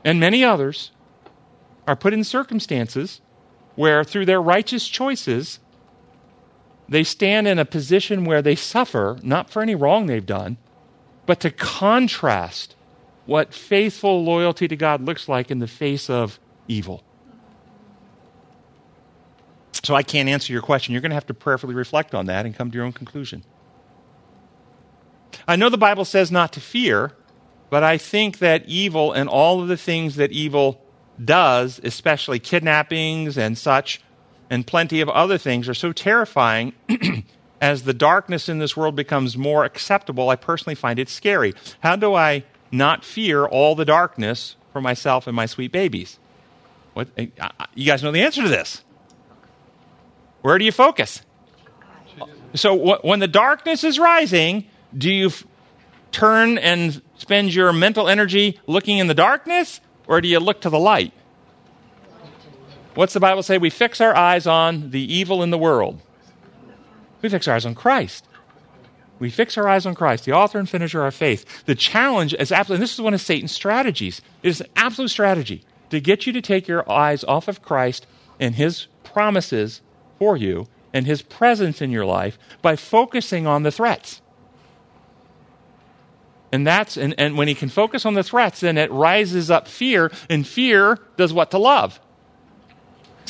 and 0.04 0.18
many 0.18 0.42
others, 0.42 0.90
are 1.86 1.94
put 1.94 2.12
in 2.12 2.24
circumstances 2.24 3.20
where, 3.76 4.02
through 4.02 4.26
their 4.26 4.42
righteous 4.42 4.88
choices, 4.88 5.60
they 6.88 7.04
stand 7.04 7.46
in 7.46 7.60
a 7.60 7.64
position 7.64 8.24
where 8.24 8.42
they 8.42 8.56
suffer, 8.56 9.18
not 9.22 9.48
for 9.48 9.62
any 9.62 9.76
wrong 9.76 10.06
they've 10.06 10.26
done, 10.26 10.56
but 11.26 11.40
to 11.40 11.50
contrast 11.50 12.74
what 13.26 13.54
faithful 13.54 14.24
loyalty 14.24 14.66
to 14.68 14.76
God 14.76 15.02
looks 15.02 15.28
like 15.28 15.50
in 15.50 15.58
the 15.58 15.68
face 15.68 16.10
of 16.10 16.40
evil. 16.68 17.02
So 19.84 19.94
I 19.94 20.02
can't 20.02 20.28
answer 20.28 20.52
your 20.52 20.62
question. 20.62 20.92
You're 20.92 21.00
going 21.00 21.10
to 21.10 21.16
have 21.16 21.26
to 21.26 21.34
prayerfully 21.34 21.74
reflect 21.74 22.14
on 22.14 22.26
that 22.26 22.46
and 22.46 22.54
come 22.54 22.70
to 22.70 22.76
your 22.76 22.84
own 22.84 22.92
conclusion. 22.92 23.44
I 25.46 25.56
know 25.56 25.68
the 25.68 25.78
Bible 25.78 26.04
says 26.04 26.30
not 26.30 26.52
to 26.52 26.60
fear, 26.60 27.12
but 27.70 27.82
I 27.82 27.98
think 27.98 28.38
that 28.38 28.66
evil 28.66 29.12
and 29.12 29.28
all 29.28 29.60
of 29.60 29.68
the 29.68 29.76
things 29.76 30.16
that 30.16 30.30
evil 30.30 30.80
does, 31.22 31.80
especially 31.82 32.38
kidnappings 32.38 33.36
and 33.38 33.56
such, 33.56 34.00
and 34.50 34.66
plenty 34.66 35.00
of 35.00 35.08
other 35.08 35.38
things, 35.38 35.68
are 35.68 35.74
so 35.74 35.92
terrifying. 35.92 36.74
as 37.62 37.84
the 37.84 37.94
darkness 37.94 38.48
in 38.48 38.58
this 38.58 38.76
world 38.76 38.96
becomes 38.96 39.38
more 39.38 39.64
acceptable, 39.64 40.28
I 40.28 40.36
personally 40.36 40.74
find 40.74 40.98
it 40.98 41.08
scary. 41.08 41.54
How 41.80 41.94
do 41.94 42.12
I 42.12 42.42
not 42.72 43.04
fear 43.04 43.46
all 43.46 43.76
the 43.76 43.84
darkness 43.84 44.56
for 44.72 44.80
myself 44.80 45.28
and 45.28 45.36
my 45.36 45.46
sweet 45.46 45.70
babies? 45.70 46.18
What, 46.94 47.08
eh, 47.16 47.28
you 47.74 47.86
guys 47.86 48.02
know 48.02 48.10
the 48.10 48.20
answer 48.20 48.42
to 48.42 48.48
this. 48.48 48.82
Where 50.40 50.58
do 50.58 50.64
you 50.64 50.72
focus? 50.72 51.22
So 52.54 52.98
when 53.02 53.20
the 53.20 53.28
darkness 53.28 53.84
is 53.84 53.96
rising, 53.96 54.66
do 54.98 55.10
you 55.10 55.28
f- 55.28 55.46
turn 56.10 56.58
and 56.58 57.00
spend 57.16 57.54
your 57.54 57.72
mental 57.72 58.08
energy 58.08 58.58
looking 58.66 58.98
in 58.98 59.06
the 59.06 59.14
darkness, 59.14 59.80
or 60.08 60.20
do 60.20 60.26
you 60.26 60.40
look 60.40 60.60
to 60.62 60.68
the 60.68 60.80
light? 60.80 61.12
What's 62.94 63.12
the 63.12 63.20
Bible 63.20 63.44
say? 63.44 63.56
We 63.56 63.70
fix 63.70 64.00
our 64.00 64.14
eyes 64.16 64.48
on 64.48 64.90
the 64.90 65.00
evil 65.00 65.44
in 65.44 65.50
the 65.50 65.58
world. 65.58 66.02
We 67.22 67.28
fix 67.28 67.48
our 67.48 67.54
eyes 67.54 67.64
on 67.64 67.74
Christ. 67.74 68.26
We 69.18 69.30
fix 69.30 69.56
our 69.56 69.68
eyes 69.68 69.86
on 69.86 69.94
Christ, 69.94 70.24
the 70.24 70.32
author 70.32 70.58
and 70.58 70.68
finisher 70.68 70.98
of 70.98 71.04
our 71.04 71.10
faith. 71.12 71.64
The 71.64 71.76
challenge 71.76 72.34
is 72.34 72.50
absolutely, 72.50 72.76
and 72.78 72.82
this 72.82 72.94
is 72.94 73.00
one 73.00 73.14
of 73.14 73.20
Satan's 73.20 73.52
strategies. 73.52 74.20
It 74.42 74.48
is 74.48 74.60
an 74.60 74.66
absolute 74.74 75.10
strategy 75.10 75.64
to 75.90 76.00
get 76.00 76.26
you 76.26 76.32
to 76.32 76.42
take 76.42 76.66
your 76.66 76.90
eyes 76.90 77.22
off 77.24 77.46
of 77.46 77.62
Christ 77.62 78.06
and 78.40 78.56
his 78.56 78.88
promises 79.04 79.80
for 80.18 80.36
you 80.36 80.66
and 80.92 81.06
his 81.06 81.22
presence 81.22 81.80
in 81.80 81.92
your 81.92 82.04
life 82.04 82.38
by 82.60 82.74
focusing 82.74 83.46
on 83.46 83.62
the 83.62 83.70
threats. 83.70 84.20
And 86.50 86.66
that's 86.66 86.96
and, 86.96 87.14
and 87.16 87.38
when 87.38 87.48
he 87.48 87.54
can 87.54 87.68
focus 87.68 88.04
on 88.04 88.14
the 88.14 88.22
threats, 88.22 88.60
then 88.60 88.76
it 88.76 88.90
rises 88.90 89.50
up 89.50 89.66
fear, 89.66 90.10
and 90.28 90.46
fear 90.46 90.98
does 91.16 91.32
what 91.32 91.50
to 91.52 91.58
love. 91.58 91.98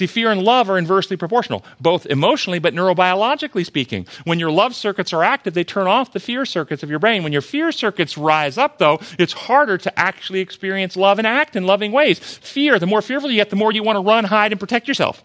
Fear 0.06 0.30
and 0.30 0.42
love 0.42 0.68
are 0.70 0.78
inversely 0.78 1.16
proportional, 1.16 1.64
both 1.80 2.06
emotionally 2.06 2.58
but 2.58 2.74
neurobiologically 2.74 3.64
speaking. 3.64 4.06
When 4.24 4.38
your 4.38 4.50
love 4.50 4.74
circuits 4.74 5.12
are 5.12 5.24
active, 5.24 5.54
they 5.54 5.64
turn 5.64 5.86
off 5.86 6.12
the 6.12 6.20
fear 6.20 6.44
circuits 6.44 6.82
of 6.82 6.90
your 6.90 6.98
brain. 6.98 7.22
When 7.22 7.32
your 7.32 7.42
fear 7.42 7.72
circuits 7.72 8.16
rise 8.18 8.58
up, 8.58 8.78
though, 8.78 9.00
it's 9.18 9.32
harder 9.32 9.78
to 9.78 9.98
actually 9.98 10.40
experience 10.40 10.96
love 10.96 11.18
and 11.18 11.26
act 11.26 11.56
in 11.56 11.64
loving 11.64 11.92
ways. 11.92 12.18
Fear, 12.18 12.78
the 12.78 12.86
more 12.86 13.02
fearful 13.02 13.30
you 13.30 13.36
get, 13.36 13.50
the 13.50 13.56
more 13.56 13.72
you 13.72 13.82
want 13.82 13.96
to 13.96 14.02
run, 14.02 14.24
hide, 14.24 14.52
and 14.52 14.60
protect 14.60 14.88
yourself. 14.88 15.24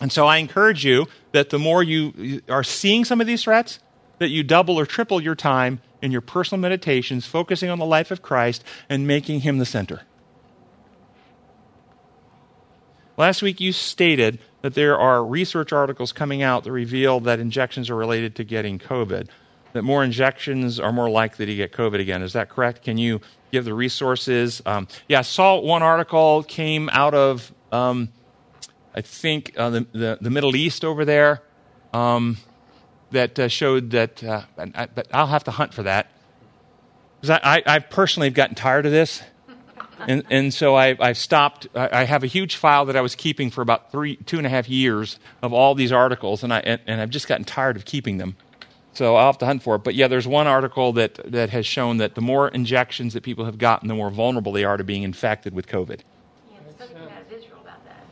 And 0.00 0.12
so 0.12 0.26
I 0.26 0.36
encourage 0.36 0.84
you 0.84 1.06
that 1.32 1.50
the 1.50 1.58
more 1.58 1.82
you 1.82 2.42
are 2.48 2.64
seeing 2.64 3.04
some 3.04 3.20
of 3.20 3.26
these 3.26 3.44
threats, 3.44 3.78
that 4.18 4.28
you 4.28 4.42
double 4.42 4.78
or 4.78 4.86
triple 4.86 5.20
your 5.20 5.34
time 5.34 5.80
in 6.02 6.12
your 6.12 6.20
personal 6.20 6.60
meditations, 6.60 7.26
focusing 7.26 7.70
on 7.70 7.78
the 7.78 7.86
life 7.86 8.10
of 8.10 8.22
Christ 8.22 8.62
and 8.88 9.06
making 9.06 9.40
him 9.40 9.58
the 9.58 9.64
center. 9.64 10.02
Last 13.16 13.42
week 13.42 13.60
you 13.60 13.72
stated 13.72 14.38
that 14.62 14.74
there 14.74 14.98
are 14.98 15.24
research 15.24 15.72
articles 15.72 16.12
coming 16.12 16.42
out 16.42 16.64
that 16.64 16.72
reveal 16.72 17.20
that 17.20 17.40
injections 17.40 17.88
are 17.88 17.96
related 17.96 18.34
to 18.36 18.44
getting 18.44 18.78
COVID, 18.78 19.28
that 19.72 19.82
more 19.82 20.04
injections 20.04 20.78
are 20.78 20.92
more 20.92 21.08
likely 21.08 21.46
to 21.46 21.54
get 21.54 21.72
COVID 21.72 22.00
again. 22.00 22.22
Is 22.22 22.34
that 22.34 22.48
correct? 22.48 22.82
Can 22.82 22.98
you 22.98 23.20
give 23.52 23.64
the 23.64 23.74
resources? 23.74 24.60
Um, 24.66 24.88
yeah, 25.08 25.20
I 25.20 25.22
saw 25.22 25.58
one 25.58 25.82
article 25.82 26.42
came 26.42 26.88
out 26.90 27.14
of 27.14 27.52
um, 27.72 28.10
I 28.94 29.00
think 29.00 29.52
uh, 29.56 29.70
the, 29.70 29.86
the, 29.92 30.18
the 30.20 30.30
Middle 30.30 30.56
East 30.56 30.84
over 30.84 31.04
there 31.04 31.42
um, 31.92 32.38
that 33.10 33.38
uh, 33.38 33.48
showed 33.48 33.90
that. 33.90 34.22
Uh, 34.22 34.42
I, 34.56 34.86
but 34.86 35.08
I'll 35.12 35.26
have 35.26 35.44
to 35.44 35.50
hunt 35.50 35.74
for 35.74 35.82
that 35.84 36.10
I, 37.30 37.62
I, 37.66 37.78
personally 37.78 38.28
have 38.28 38.34
gotten 38.34 38.54
tired 38.54 38.86
of 38.86 38.92
this, 38.92 39.22
and 40.00 40.24
and 40.30 40.52
so 40.54 40.74
I, 40.74 40.96
I've 41.00 41.18
stopped. 41.18 41.68
I, 41.74 42.00
I, 42.00 42.04
have 42.04 42.22
a 42.22 42.26
huge 42.26 42.56
file 42.56 42.84
that 42.86 42.96
I 42.96 43.00
was 43.00 43.14
keeping 43.14 43.50
for 43.50 43.62
about 43.62 43.90
three 43.90 44.16
two 44.16 44.38
and 44.38 44.46
a 44.46 44.50
half 44.50 44.68
years 44.68 45.18
of 45.42 45.52
all 45.52 45.74
these 45.74 45.92
articles, 45.92 46.42
and 46.42 46.52
I 46.52 46.60
and, 46.60 46.80
and 46.86 47.00
I've 47.00 47.10
just 47.10 47.28
gotten 47.28 47.44
tired 47.44 47.76
of 47.76 47.84
keeping 47.84 48.18
them. 48.18 48.36
So 48.92 49.14
I'll 49.14 49.26
have 49.26 49.38
to 49.38 49.46
hunt 49.46 49.62
for 49.62 49.76
it. 49.76 49.84
But 49.84 49.94
yeah, 49.94 50.08
there's 50.08 50.26
one 50.26 50.46
article 50.46 50.94
that, 50.94 51.20
that 51.30 51.50
has 51.50 51.66
shown 51.66 51.98
that 51.98 52.14
the 52.14 52.22
more 52.22 52.48
injections 52.48 53.12
that 53.12 53.22
people 53.22 53.44
have 53.44 53.58
gotten, 53.58 53.88
the 53.88 53.94
more 53.94 54.08
vulnerable 54.08 54.52
they 54.52 54.64
are 54.64 54.78
to 54.78 54.84
being 54.84 55.02
infected 55.02 55.52
with 55.52 55.66
COVID 55.66 56.00
Yeah, 56.50 56.58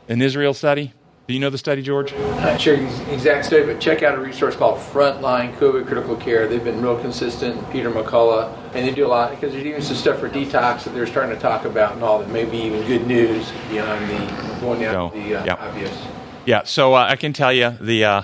an 0.07 0.21
Israel 0.21 0.53
study. 0.53 0.93
Do 1.27 1.33
you 1.33 1.39
know 1.39 1.49
the 1.49 1.57
study, 1.57 1.81
George? 1.81 2.13
Not 2.13 2.61
sure 2.61 2.77
the 2.77 3.13
exact 3.13 3.45
study, 3.45 3.65
but 3.65 3.79
check 3.79 4.03
out 4.03 4.15
a 4.15 4.21
resource 4.21 4.55
called 4.55 4.77
Frontline 4.77 5.57
COVID 5.57 5.87
Critical 5.87 6.15
Care. 6.15 6.47
They've 6.47 6.63
been 6.63 6.79
real 6.83 6.99
consistent, 6.99 7.67
Peter 7.71 7.89
McCullough, 7.89 8.55
and 8.75 8.87
they 8.87 8.93
do 8.93 9.07
a 9.07 9.09
lot 9.09 9.31
because 9.31 9.51
there's 9.51 9.65
even 9.65 9.81
some 9.81 9.95
stuff 9.95 10.19
for 10.19 10.29
detox 10.29 10.83
that 10.83 10.93
they're 10.93 11.07
starting 11.07 11.35
to 11.35 11.41
talk 11.41 11.65
about 11.65 11.93
and 11.93 12.03
all 12.03 12.19
that 12.19 12.29
may 12.29 12.45
be 12.45 12.57
even 12.59 12.85
good 12.85 13.07
news 13.07 13.51
beyond 13.71 14.07
the 14.07 14.61
going 14.61 14.81
down 14.81 15.11
so, 15.11 15.17
the 15.17 15.35
uh, 15.35 15.45
yeah. 15.45 15.55
obvious. 15.55 16.07
Yeah, 16.45 16.61
so 16.63 16.93
uh, 16.93 17.07
I 17.09 17.15
can 17.15 17.33
tell 17.33 17.51
you 17.51 17.71
the 17.81 18.05
uh, 18.05 18.21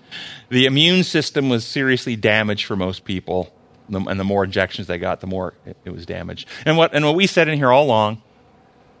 the 0.50 0.66
immune 0.66 1.04
system 1.04 1.48
was 1.48 1.64
seriously 1.64 2.16
damaged 2.16 2.66
for 2.66 2.76
most 2.76 3.06
people, 3.06 3.50
and 3.88 4.20
the 4.20 4.24
more 4.24 4.44
injections 4.44 4.88
they 4.88 4.98
got, 4.98 5.20
the 5.22 5.26
more 5.26 5.54
it, 5.64 5.78
it 5.86 5.90
was 5.90 6.04
damaged. 6.04 6.46
And 6.66 6.76
what 6.76 6.94
and 6.94 7.06
what 7.06 7.14
we 7.14 7.26
said 7.26 7.48
in 7.48 7.56
here 7.56 7.72
all 7.72 7.86
along 7.86 8.20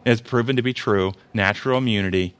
has 0.06 0.22
proven 0.22 0.56
to 0.56 0.62
be 0.62 0.72
true. 0.72 1.12
Natural 1.34 1.76
immunity, 1.76 2.34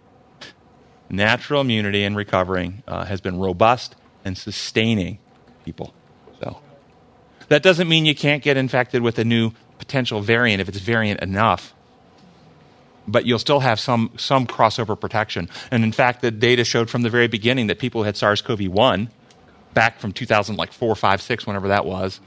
natural 1.12 1.60
immunity 1.60 2.02
and 2.02 2.16
recovering 2.16 2.82
uh, 2.88 3.04
has 3.04 3.20
been 3.20 3.38
robust 3.38 3.94
and 4.24 4.36
sustaining 4.36 5.18
people. 5.64 5.94
So 6.40 6.58
that 7.48 7.62
doesn't 7.62 7.88
mean 7.88 8.06
you 8.06 8.14
can't 8.14 8.42
get 8.42 8.56
infected 8.56 9.02
with 9.02 9.18
a 9.18 9.24
new 9.24 9.52
potential 9.78 10.20
variant 10.20 10.60
if 10.60 10.68
it's 10.68 10.78
variant 10.78 11.20
enough. 11.20 11.74
But 13.06 13.26
you'll 13.26 13.40
still 13.40 13.60
have 13.60 13.78
some, 13.78 14.12
some 14.16 14.46
crossover 14.46 14.98
protection. 14.98 15.48
And 15.70 15.84
in 15.84 15.92
fact, 15.92 16.22
the 16.22 16.30
data 16.30 16.64
showed 16.64 16.88
from 16.88 17.02
the 17.02 17.10
very 17.10 17.26
beginning 17.26 17.66
that 17.66 17.78
people 17.78 18.02
who 18.02 18.04
had 18.06 18.16
SARS 18.16 18.40
CoV 18.40 18.68
1, 18.68 19.10
back 19.74 19.98
from 19.98 20.12
2004, 20.12 20.94
5, 20.94 21.22
6, 21.22 21.46
whenever 21.46 21.68
that 21.68 21.84
was, 21.84 22.20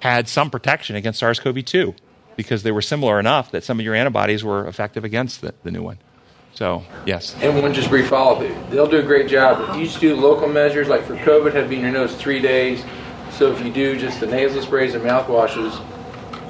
had 0.00 0.28
some 0.28 0.50
protection 0.50 0.96
against 0.96 1.18
SARS 1.18 1.40
CoV 1.40 1.64
2 1.64 1.94
because 2.36 2.62
they 2.62 2.70
were 2.70 2.82
similar 2.82 3.18
enough 3.18 3.50
that 3.50 3.64
some 3.64 3.80
of 3.80 3.84
your 3.84 3.94
antibodies 3.94 4.44
were 4.44 4.66
effective 4.66 5.02
against 5.02 5.40
the, 5.40 5.54
the 5.64 5.70
new 5.70 5.82
one. 5.82 5.98
So, 6.58 6.82
yes. 7.06 7.36
And 7.40 7.62
one 7.62 7.72
just 7.72 7.88
brief 7.88 8.08
follow 8.08 8.44
up. 8.44 8.70
They'll 8.70 8.88
do 8.88 8.98
a 8.98 9.02
great 9.04 9.28
job. 9.28 9.70
If 9.70 9.76
You 9.76 9.86
just 9.86 10.00
do 10.00 10.16
local 10.16 10.48
measures, 10.48 10.88
like 10.88 11.04
for 11.04 11.14
COVID, 11.14 11.54
have 11.54 11.68
been 11.68 11.78
in 11.78 11.84
your 11.84 11.92
nose 11.92 12.16
three 12.16 12.40
days. 12.40 12.82
So 13.30 13.52
if 13.52 13.64
you 13.64 13.72
do 13.72 13.96
just 13.96 14.18
the 14.18 14.26
nasal 14.26 14.60
sprays 14.62 14.92
and 14.96 15.04
mouthwashes, 15.04 15.80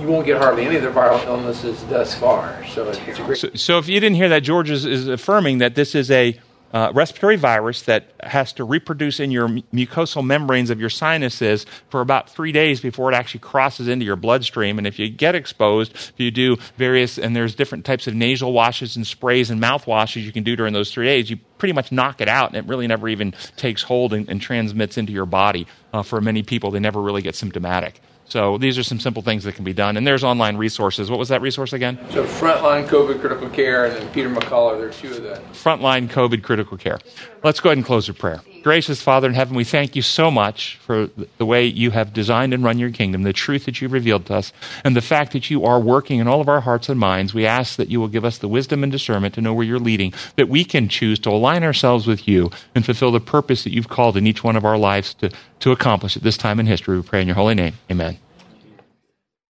you 0.01 0.07
won't 0.07 0.25
get 0.25 0.39
hardly 0.39 0.65
any 0.65 0.77
of 0.77 0.83
the 0.83 0.89
viral 0.89 1.23
illnesses 1.27 1.85
thus 1.91 2.15
far. 2.15 2.65
So 2.69 2.89
it's 2.89 3.19
a 3.19 3.23
great. 3.23 3.37
So, 3.37 3.51
so 3.55 3.77
if 3.77 3.87
you 3.87 4.01
didn't 4.01 4.17
hear 4.17 4.31
that, 4.31 4.41
George 4.45 4.71
is, 4.71 4.87
is 4.87 5.09
affirming 5.09 5.59
that 5.59 5.75
this 5.75 5.95
is 5.95 6.11
a 6.11 6.41
uh, 6.73 6.93
respiratory 6.95 7.37
virus 7.37 7.83
that 7.83 8.13
has 8.23 8.53
to 8.55 8.65
reproduce 8.65 9.21
in 9.21 9.31
your 9.31 9.49
mucosal 9.49 10.25
membranes 10.25 10.71
of 10.71 10.81
your 10.81 10.91
sinuses 10.91 11.67
for 11.89 12.01
about 12.01 12.29
three 12.29 12.53
days 12.53 12.81
before 12.81 13.11
it 13.11 13.15
actually 13.15 13.41
crosses 13.41 13.89
into 13.89 14.05
your 14.05 14.17
bloodstream. 14.17 14.79
And 14.79 14.87
if 14.87 14.99
you 14.99 15.09
get 15.09 15.35
exposed, 15.35 15.95
if 15.95 16.15
you 16.19 16.31
do 16.31 16.57
various, 16.77 17.19
and 17.19 17.35
there's 17.35 17.55
different 17.55 17.85
types 17.85 18.07
of 18.07 18.15
nasal 18.15 18.53
washes 18.53 18.97
and 18.97 19.07
sprays 19.07 19.51
and 19.51 19.61
mouth 19.61 19.87
washes 19.87 20.25
you 20.25 20.33
can 20.33 20.45
do 20.45 20.57
during 20.57 20.75
those 20.75 20.93
three 20.93 21.07
days, 21.07 21.31
you 21.31 21.39
pretty 21.59 21.73
much 21.73 21.91
knock 21.91 22.21
it 22.21 22.29
out, 22.29 22.51
and 22.51 22.57
it 22.57 22.69
really 22.69 22.87
never 22.87 23.09
even 23.09 23.35
takes 23.57 23.83
hold 23.83 24.13
and, 24.13 24.29
and 24.29 24.41
transmits 24.41 24.97
into 24.97 25.13
your 25.13 25.27
body. 25.27 25.67
Uh, 25.93 26.03
for 26.03 26.21
many 26.21 26.43
people, 26.43 26.71
they 26.71 26.81
never 26.81 27.01
really 27.01 27.23
get 27.23 27.35
symptomatic. 27.35 28.01
So 28.29 28.59
these 28.59 28.77
are 28.79 28.83
some 28.83 29.01
simple 29.01 29.23
things 29.23 29.45
that 29.45 29.55
can 29.55 29.65
be 29.65 29.73
done. 29.73 29.97
And 29.97 30.07
there's 30.07 30.23
online 30.23 30.57
resources. 30.57 31.11
What 31.11 31.19
was 31.19 31.31
that 31.31 31.41
resource 31.41 31.73
again? 31.73 31.99
So 32.11 32.25
Frontline 32.25 32.87
COVID 32.87 33.21
Critical 33.21 33.49
Care 33.49 33.87
and 33.87 33.97
then 33.97 34.09
Peter 34.13 34.29
McCullough, 34.29 34.79
there's 34.79 34.99
two 34.99 35.13
of 35.13 35.23
them. 35.23 35.43
Frontline 35.53 36.09
COVID 36.09 36.43
Critical 36.43 36.77
Care. 36.77 36.99
Let's 37.43 37.61
go 37.61 37.71
ahead 37.71 37.79
and 37.79 37.87
close 37.87 38.07
with 38.07 38.19
prayer. 38.19 38.43
Gracious 38.69 39.01
Father 39.01 39.27
in 39.27 39.33
heaven, 39.33 39.57
we 39.57 39.65
thank 39.65 39.97
you 39.97 40.03
so 40.03 40.31
much 40.31 40.77
for 40.83 41.09
the 41.39 41.47
way 41.47 41.65
you 41.65 41.91
have 41.93 42.13
designed 42.13 42.53
and 42.53 42.63
run 42.63 42.79
your 42.79 42.91
kingdom, 42.91 43.23
the 43.23 43.33
truth 43.33 43.65
that 43.65 43.81
you've 43.81 43.95
revealed 43.95 44.27
to 44.27 44.35
us, 44.35 44.53
and 44.85 44.95
the 44.95 45.01
fact 45.01 45.33
that 45.33 45.49
you 45.49 45.65
are 45.65 45.81
working 45.81 46.19
in 46.19 46.29
all 46.29 46.43
of 46.43 46.51
our 46.51 46.61
hearts 46.61 46.91
and 46.91 47.01
minds. 47.01 47.33
We 47.33 47.47
ask 47.47 47.77
that 47.77 47.89
you 47.89 47.99
will 47.99 48.09
give 48.09 48.27
us 48.27 48.37
the 48.37 48.47
wisdom 48.47 48.83
and 48.83 48.93
discernment 48.93 49.35
to 49.37 49.41
know 49.41 49.55
where 49.55 49.65
you're 49.65 49.79
leading, 49.79 50.13
that 50.37 50.51
we 50.51 50.65
can 50.65 50.91
choose 50.91 51.19
to 51.21 51.31
align 51.31 51.65
ourselves 51.65 52.07
with 52.07 52.29
you 52.29 52.51
and 52.75 52.85
fulfill 52.85 53.11
the 53.11 53.21
purpose 53.21 53.65
that 53.65 53.73
you've 53.73 53.89
called 53.89 54.19
in 54.19 54.27
each 54.27 54.45
one 54.45 54.55
of 54.55 54.67
our 54.67 54.77
lives 54.77 55.15
to, 55.15 55.31
to 55.61 55.73
accomplish 55.73 56.15
at 56.15 56.23
this 56.23 56.37
time 56.37 56.61
in 56.61 56.67
history. 56.67 56.99
We 56.99 57.03
pray 57.03 57.23
in 57.23 57.27
your 57.27 57.37
holy 57.37 57.55
name. 57.55 57.73
Amen. 57.91 58.19